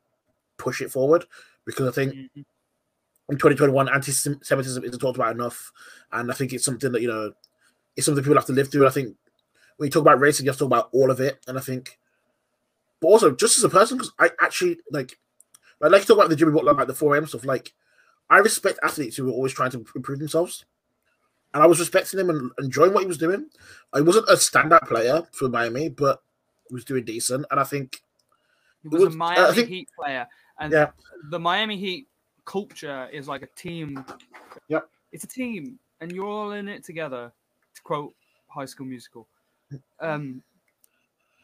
[0.57, 1.25] push it forward
[1.65, 2.45] because I think Mhm.
[3.29, 5.71] in 2021 anti-semitism isn't talked about enough
[6.11, 7.31] and i think it's something that you know
[7.95, 9.15] it's something people have to live through i think
[9.77, 11.61] when you talk about racing you have to talk about all of it and i
[11.61, 11.97] think
[13.01, 15.17] but also just as a person because i actually like
[15.81, 17.73] i like to talk about the jimmy butler like the 4am stuff like
[18.29, 20.65] i respect athletes who are always trying to improve themselves
[21.53, 23.47] and i was respecting him and enjoying what he was doing
[23.93, 26.21] i wasn't a standout player for miami but
[26.69, 28.01] he was doing decent and i think
[28.83, 30.27] He was, was- a I Miami think- Heat player,
[30.59, 30.91] and Yeah.
[31.29, 32.07] the Miami Heat
[32.45, 34.03] culture is like a team.
[34.69, 34.89] Yep.
[35.11, 37.31] It's a team, and you're all in it together.
[37.75, 38.13] To quote
[38.47, 39.27] High School Musical.
[39.99, 40.41] Um.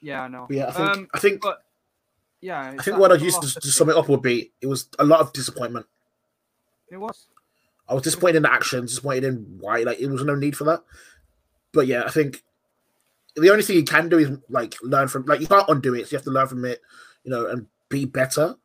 [0.01, 0.47] Yeah, I know.
[0.49, 1.63] yeah i think Um, i think but
[2.41, 4.89] yeah, i think what i used to, to sum it up would be it was
[4.99, 5.85] a lot of disappointment
[6.91, 7.27] It was.
[7.89, 10.65] I was disappointed in the actions, disappointed in why, like, it was no need for
[10.65, 10.83] that.
[11.71, 12.43] But yeah, I think
[13.35, 16.05] the only thing you can do is like learn from, like, you can't undo it,
[16.07, 16.81] so you have to learn from it,
[17.23, 18.55] you know, and be better.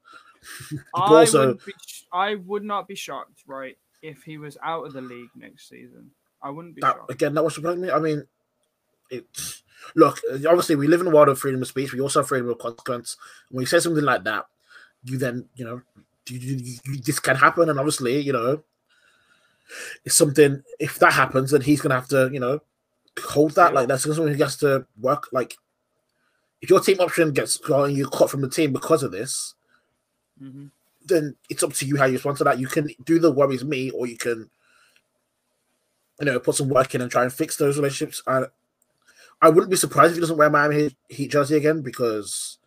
[0.94, 4.86] I also- wouldn't be, sh- I would not be shocked, right, if he was out
[4.86, 6.10] of the league next season.
[6.42, 7.10] I wouldn't be That shocked.
[7.12, 7.90] again, that was surprising me.
[7.92, 8.26] I mean,
[9.08, 9.61] it's
[9.94, 11.92] look, obviously, we live in a world of freedom of speech.
[11.92, 13.16] We also have freedom of consequence.
[13.50, 14.46] When you say something like that,
[15.04, 15.82] you then, you know,
[16.28, 18.62] you, you, you, this can happen, and obviously, you know,
[20.04, 20.62] it's something.
[20.78, 22.60] If that happens, then he's gonna have to, you know,
[23.24, 23.72] hold that.
[23.72, 23.80] Yeah.
[23.80, 25.28] Like that's something he has to work.
[25.32, 25.56] Like,
[26.60, 29.54] if your team option gets and you cut from the team because of this,
[30.38, 30.66] hmm
[31.06, 32.58] then it's up to you how you respond to that.
[32.58, 34.48] You can do the worries me, or you can,
[36.20, 38.22] you know, put some work in and try and fix those relationships.
[38.26, 38.44] I,
[39.42, 42.58] I wouldn't be surprised if he doesn't wear Miami Heat, jersey again because,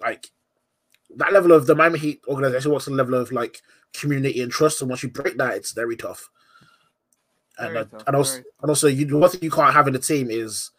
[0.00, 0.28] like,
[1.14, 3.62] that level of the Miami Heat organization wants the level of like
[3.94, 6.28] community and trust, and once you break that, it's very tough.
[7.58, 9.72] And Very uh, tough, and also very and also, you the one thing you can't
[9.72, 10.72] have in a team is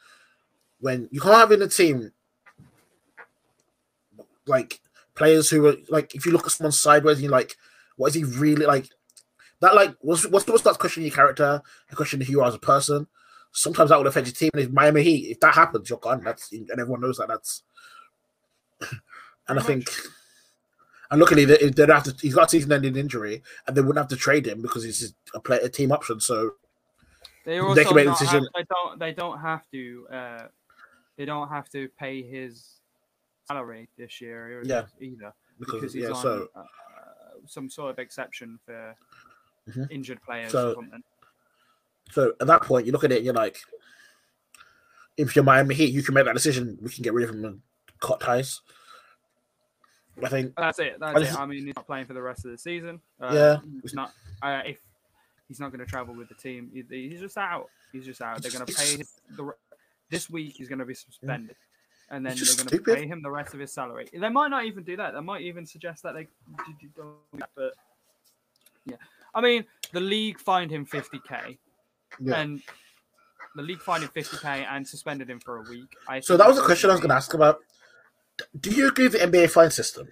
[0.79, 2.11] when you can't have in a team
[4.45, 4.79] like
[5.15, 7.55] players who are like if you look at someone sideways and you're like,
[7.95, 8.89] what is he really like?
[9.61, 12.55] That like what's what's what starts questioning your character and questioning who you are as
[12.55, 13.07] a person.
[13.57, 14.51] Sometimes that will affect your team.
[14.53, 16.23] And if Miami Heat, if that happens, you're gone.
[16.23, 17.27] That's and everyone knows that.
[17.27, 17.63] That's
[19.47, 19.89] and I think
[21.09, 22.15] and luckily they, they'd have to.
[22.21, 25.39] He's got a season-ending injury, and they wouldn't have to trade him because he's a
[25.39, 26.19] play a team option.
[26.19, 26.51] So
[27.45, 28.47] They They also can make a not have- decision.
[28.55, 28.99] they don't.
[28.99, 30.07] They don't have to.
[30.11, 30.47] Uh,
[31.17, 32.75] they don't have to pay his
[33.47, 34.83] salary this year Yeah.
[35.01, 36.61] either because, because he's yeah, on so uh,
[37.47, 38.93] some sort of exception for
[39.67, 39.89] Mhm.
[39.89, 41.01] injured players So- or something.
[42.11, 43.57] So at that point, you look at it and you're like,
[45.17, 46.77] if you're Miami Heat, you can make that decision.
[46.81, 47.61] We can get rid of him and
[47.99, 48.61] cut ties.
[50.23, 50.97] I think, That's it.
[50.99, 51.39] That's I it.
[51.39, 52.99] I mean, he's not playing for the rest of the season.
[53.21, 53.57] Uh, Yeah.
[53.81, 54.11] he's not.
[54.41, 54.79] Uh, if
[55.47, 57.69] he's not going to travel with the team, he- he's just out.
[57.91, 58.41] He's just out.
[58.41, 59.53] They're going to pay his, the
[60.09, 60.55] this week.
[60.57, 61.55] He's going to be suspended,
[62.09, 64.07] and then they're going to pay him the rest of his salary.
[64.11, 65.13] They might not even do that.
[65.13, 67.43] They might even suggest that they d- d- don't.
[67.55, 67.73] But
[68.85, 68.95] yeah,
[69.35, 71.57] I mean, the league fined him 50k,
[72.19, 72.41] yeah.
[72.41, 72.61] and
[73.55, 75.95] the league fined him 50k and suspended him for a week.
[76.07, 77.59] I So that was a question I was going to ask about.
[78.59, 80.07] Do you agree with the NBA fine system?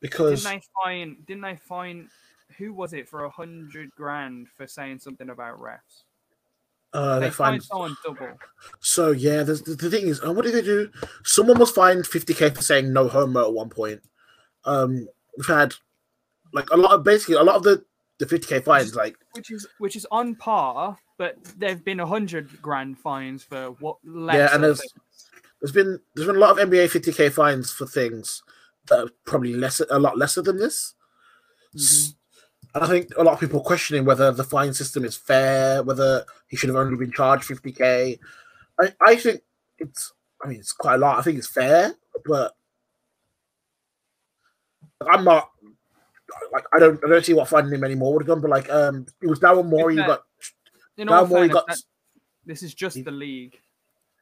[0.00, 1.16] Because Didn't they fine?
[1.26, 2.08] Didn't they fine?
[2.58, 6.04] Who was it for a hundred grand for saying something about refs?
[6.92, 8.38] uh, they they fined someone double.
[8.80, 10.90] So yeah, the, the thing is, uh, what did they do?
[11.24, 14.02] Someone was fined 50k for saying no homo at one point.
[14.64, 15.74] Um, we've had
[16.52, 17.84] like a lot of basically a lot of the
[18.20, 22.98] the 50k fines, like which is which is on par, but there've been hundred grand
[22.98, 24.36] fines for what less.
[24.36, 24.92] Yeah, and there's- things.
[25.60, 28.42] there's been there's been a lot of NBA 50k fines for things
[28.88, 30.94] that are probably less a lot lesser than this.
[31.74, 32.14] Mhm.
[32.74, 36.24] And I think a lot of people questioning whether the fine system is fair, whether
[36.48, 38.18] he should have only been charged 50k.
[38.80, 39.42] I, I think
[39.78, 40.12] it's
[40.44, 41.18] I mean it's quite a lot.
[41.18, 41.94] I think it's fair,
[42.24, 42.54] but
[45.08, 45.50] I'm not
[46.52, 48.40] like I don't I don't see what finding him anymore would have done.
[48.40, 50.22] But like um it was Daryl Morey who got
[50.96, 51.82] In all Morey got that-
[52.46, 53.58] this is just the league.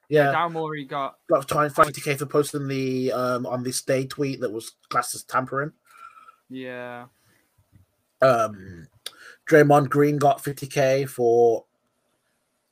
[0.09, 4.41] yeah Daryl Morey got got fined 50k for posting the um on this day tweet
[4.41, 5.71] that was classed as tampering.
[6.49, 7.05] yeah.
[8.21, 8.87] Um,
[9.49, 11.63] Draymond Green got 50k for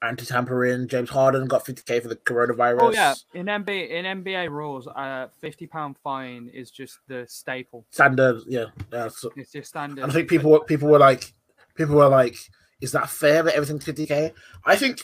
[0.02, 0.88] anti-tampering.
[0.88, 2.82] James Harden got 50k for the coronavirus.
[2.82, 7.86] Oh yeah, in NBA in NBA rules, uh, fifty pound fine is just the staple.
[7.92, 8.42] standard.
[8.48, 9.08] Yeah, yeah.
[9.10, 10.02] So, It's just standard.
[10.04, 11.34] and I think people were- people were like,
[11.76, 12.36] people were like,
[12.82, 14.34] is that fair that everything's 50k?
[14.66, 15.02] I think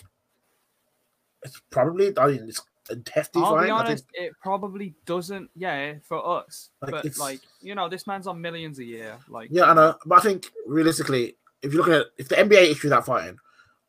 [1.43, 2.13] it's probably.
[2.17, 3.65] I mean, it's a hefty I'll fine.
[3.65, 5.49] be I think it probably doesn't.
[5.55, 9.17] Yeah, for us, Like, but it's- like you know, this man's on millions a year.
[9.27, 12.71] Like Yeah, I know, but I think realistically, if you're looking at if the NBA
[12.71, 13.37] issues that fine,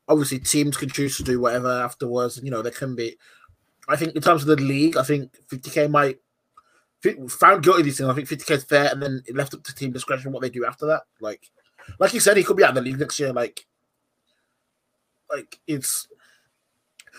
[0.09, 2.41] obviously teams can choose to do whatever afterwards.
[2.43, 3.17] You know, there can be.
[3.89, 6.19] I think in terms of the league, I think 50k might
[7.29, 8.09] found guilty of these things.
[8.09, 10.51] I think 50k is fair, and then it left up to team discretion what they
[10.51, 11.03] do after that.
[11.21, 11.51] Like,
[11.99, 13.33] like you said, he could be out of the league next year.
[13.33, 13.67] Like,
[15.31, 16.09] like it's.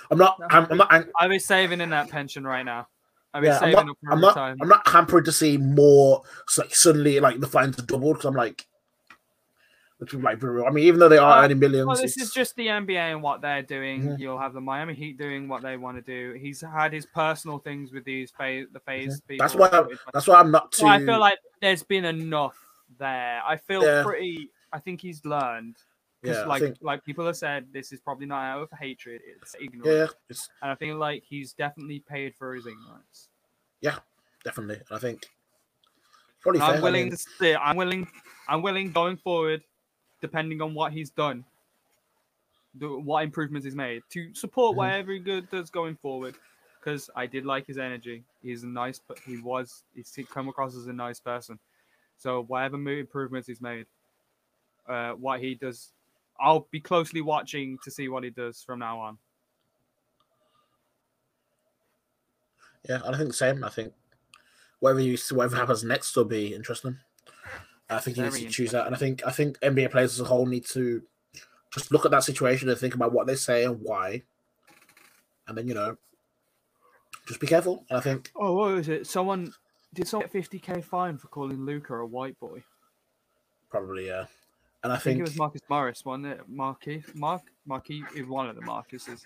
[0.10, 0.40] I'm not.
[0.50, 1.08] I'm, I'm not.
[1.20, 2.88] I'll saving in that pension right now.
[3.34, 3.98] I'll be Yeah, I'm not.
[4.10, 4.38] I'm not.
[4.38, 6.24] I'm not hampered to see more.
[6.48, 8.66] so, Like suddenly, like the fines are doubled because I'm like.
[9.98, 10.68] Which is like brutal.
[10.68, 12.68] I mean, even though they are Uh, earning millions, Well, this it's- is just the
[12.68, 14.18] NBA and what they're doing.
[14.20, 16.38] You'll have the Miami Heat doing what they want to do.
[16.38, 19.46] He's had his personal things with these FaZe, the FaZe people.
[19.48, 19.56] Mm-hmm.
[19.56, 20.80] That's why I'm- That's why I'm not too.
[20.80, 22.58] So I feel like there's been enough
[23.00, 23.42] there.
[23.48, 24.04] I feel Yeah.
[24.04, 24.52] pretty.
[24.74, 25.78] I think he's learned.
[26.24, 29.22] yeah, like think, like people have said, this is probably not out of hatred.
[29.28, 30.12] It's ignorance.
[30.12, 33.30] yeah, it's And I feel like he's definitely paid for his ignorance.
[33.80, 34.00] Yeah,
[34.44, 34.82] definitely.
[34.90, 35.30] I think
[36.42, 36.78] probably I'm fair.
[36.80, 37.56] I willing mean, to stay.
[37.56, 38.08] I'm willing.
[38.48, 39.64] I'm willing going forward,
[40.26, 41.46] depending on what he's done,
[42.76, 44.78] the, what improvements he's made to support Mhm.
[44.78, 46.36] whatever he good does going forward.
[46.80, 48.24] Because I did like his energy.
[48.44, 51.60] He's a nice, but he was he's come across as a nice person.
[52.18, 53.88] So whatever improvements he's made,
[54.88, 55.94] uh, what he does,
[56.40, 59.18] I'll be closely watching to see what he does from now on.
[62.88, 63.64] yeah, I think the same.
[63.64, 63.94] I think
[64.80, 67.00] whatever you whatever happens next will be interesting.
[67.90, 70.20] I think he needs to choose that, and I think I think NBA players as
[70.20, 71.04] a whole need to
[71.72, 74.24] just look at that situation and think about what they say and why,
[75.48, 75.98] and then you know,
[77.28, 77.86] just be careful.
[77.90, 79.06] And I think Oh, what was it?
[79.08, 79.54] Someone
[79.94, 82.64] did someone get 50k fine for calling Luka a white boy?
[83.70, 84.26] probably yeah,
[84.84, 86.42] and I I think think, it was Marcus Morris, wasn't it?
[86.48, 89.24] Marquis, Mark, Marquis, is one of the Marcuses.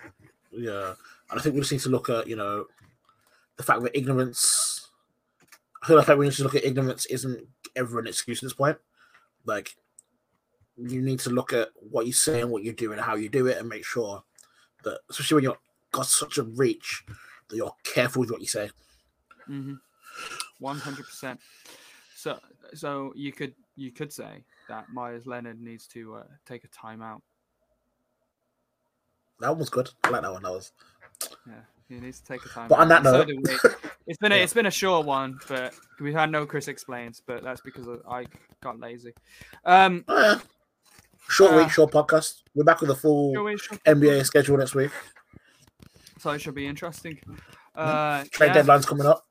[0.50, 0.94] yeah,
[1.30, 2.66] and I think we just need to look at you know
[3.56, 4.79] the fact that ignorance.
[5.82, 8.52] I feel like we need to look at ignorance isn't ever an excuse at this
[8.52, 8.78] point.
[9.46, 9.76] Like
[10.76, 13.28] you need to look at what you say and what you do and how you
[13.28, 14.22] do it and make sure
[14.84, 15.56] that especially when you've
[15.92, 17.04] got such a reach
[17.48, 18.70] that you're careful with what you say.
[19.48, 19.74] Mm-hmm.
[20.58, 21.40] One hundred percent.
[22.14, 22.38] So,
[22.74, 27.22] so you could you could say that Meyers Leonard needs to uh, take a timeout.
[29.40, 29.90] That one was good.
[30.04, 30.42] I like that one.
[30.42, 30.72] That was
[31.46, 31.54] Yeah,
[31.88, 32.68] he needs to take a timeout.
[32.68, 33.70] But on that so note- we.
[34.10, 34.42] it's been a, Yeah.
[34.42, 38.26] it's been a short one, but we've had no Chris explains, but that's because I
[38.60, 39.12] got lazy.
[39.64, 40.40] Um, oh, yeah.
[41.28, 42.42] short Uh, week, short podcast.
[42.56, 44.90] We're back with a full shall we- shall- NBA schedule next week.
[46.18, 47.20] so it should be interesting.
[47.74, 48.54] Uh, Trade yeah.
[48.54, 49.26] deadline's coming up.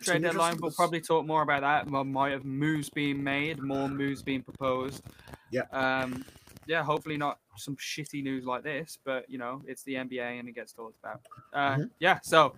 [0.00, 0.56] trade Some deadline.
[0.60, 1.90] We'll probably talk more about that.
[1.90, 5.02] Well, might have moves being made, more moves being proposed.
[5.50, 5.62] Yeah.
[5.72, 6.24] Um,
[6.66, 6.84] yeah.
[6.84, 10.54] Hopefully not some shitty news like this, but you know, it's the NBA and it
[10.54, 11.20] gets talked about.
[11.52, 11.90] Uh, Mhm.
[11.98, 12.20] yeah.
[12.22, 12.54] So,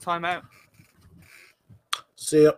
[0.00, 0.44] time out.
[2.22, 2.52] See ya.